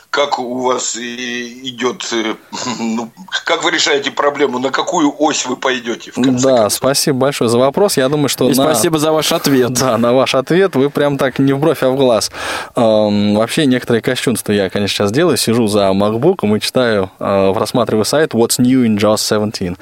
[0.10, 2.10] Как у вас идет,
[2.80, 3.12] ну,
[3.46, 6.12] как вы решаете проблему, на какую ось вы пойдете?
[6.12, 6.74] В конце да, концов?
[6.74, 7.98] спасибо большое за вопрос.
[7.98, 8.46] Я думаю, что...
[8.46, 8.56] И на...
[8.56, 9.74] спасибо за ваш ответ.
[9.74, 12.32] Да, на ваш ответ вы прям так не в бровь, а в глаз.
[12.76, 15.38] Эм, вообще, некоторые косчунства я, конечно, сейчас делаю.
[15.38, 19.78] Сижу за MacBook и читаю, э, просматриваю сайт What's New in JAWS 17.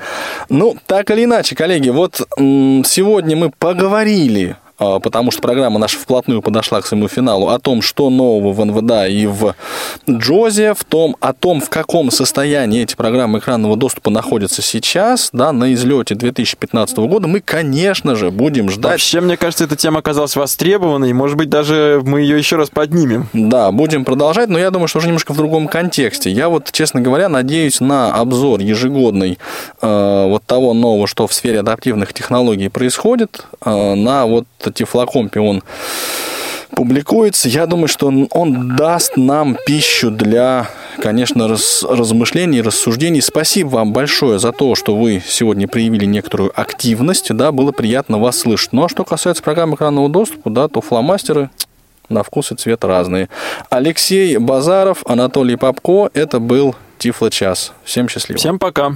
[0.49, 4.57] Ну, так или иначе, коллеги, вот м- сегодня мы поговорили
[5.00, 9.08] потому что программа наша вплотную подошла к своему финалу, о том, что нового в НВДА
[9.08, 9.56] и в
[10.10, 15.52] Джозе, в том, о том, в каком состоянии эти программы экранного доступа находятся сейчас, да,
[15.52, 18.94] на излете 2015 года, мы, конечно же, будем ждать...
[18.94, 23.28] Вообще, мне кажется, эта тема оказалась востребованной, может быть, даже мы ее еще раз поднимем.
[23.34, 26.32] Да, будем продолжать, но я думаю, что уже немножко в другом контексте.
[26.32, 29.38] Я вот, честно говоря, надеюсь на обзор ежегодный
[29.82, 35.63] э, вот того нового, что в сфере адаптивных технологий происходит, э, на вот Тифлокомпе он
[36.76, 37.49] публикуется.
[37.49, 40.69] Я думаю, что он, он даст нам пищу для,
[41.01, 43.21] конечно, раз, размышлений, рассуждений.
[43.21, 47.34] Спасибо вам большое за то, что вы сегодня проявили некоторую активность.
[47.34, 48.74] Да, было приятно вас слышать.
[48.74, 51.49] Ну, а что касается программы экранного доступа, да, то фломастеры
[52.09, 53.30] на вкус и цвет разные.
[53.69, 56.09] Алексей Базаров, Анатолий Попко.
[56.13, 57.74] Это был Тифло Час.
[57.84, 58.38] Всем счастливо.
[58.38, 58.95] Всем пока.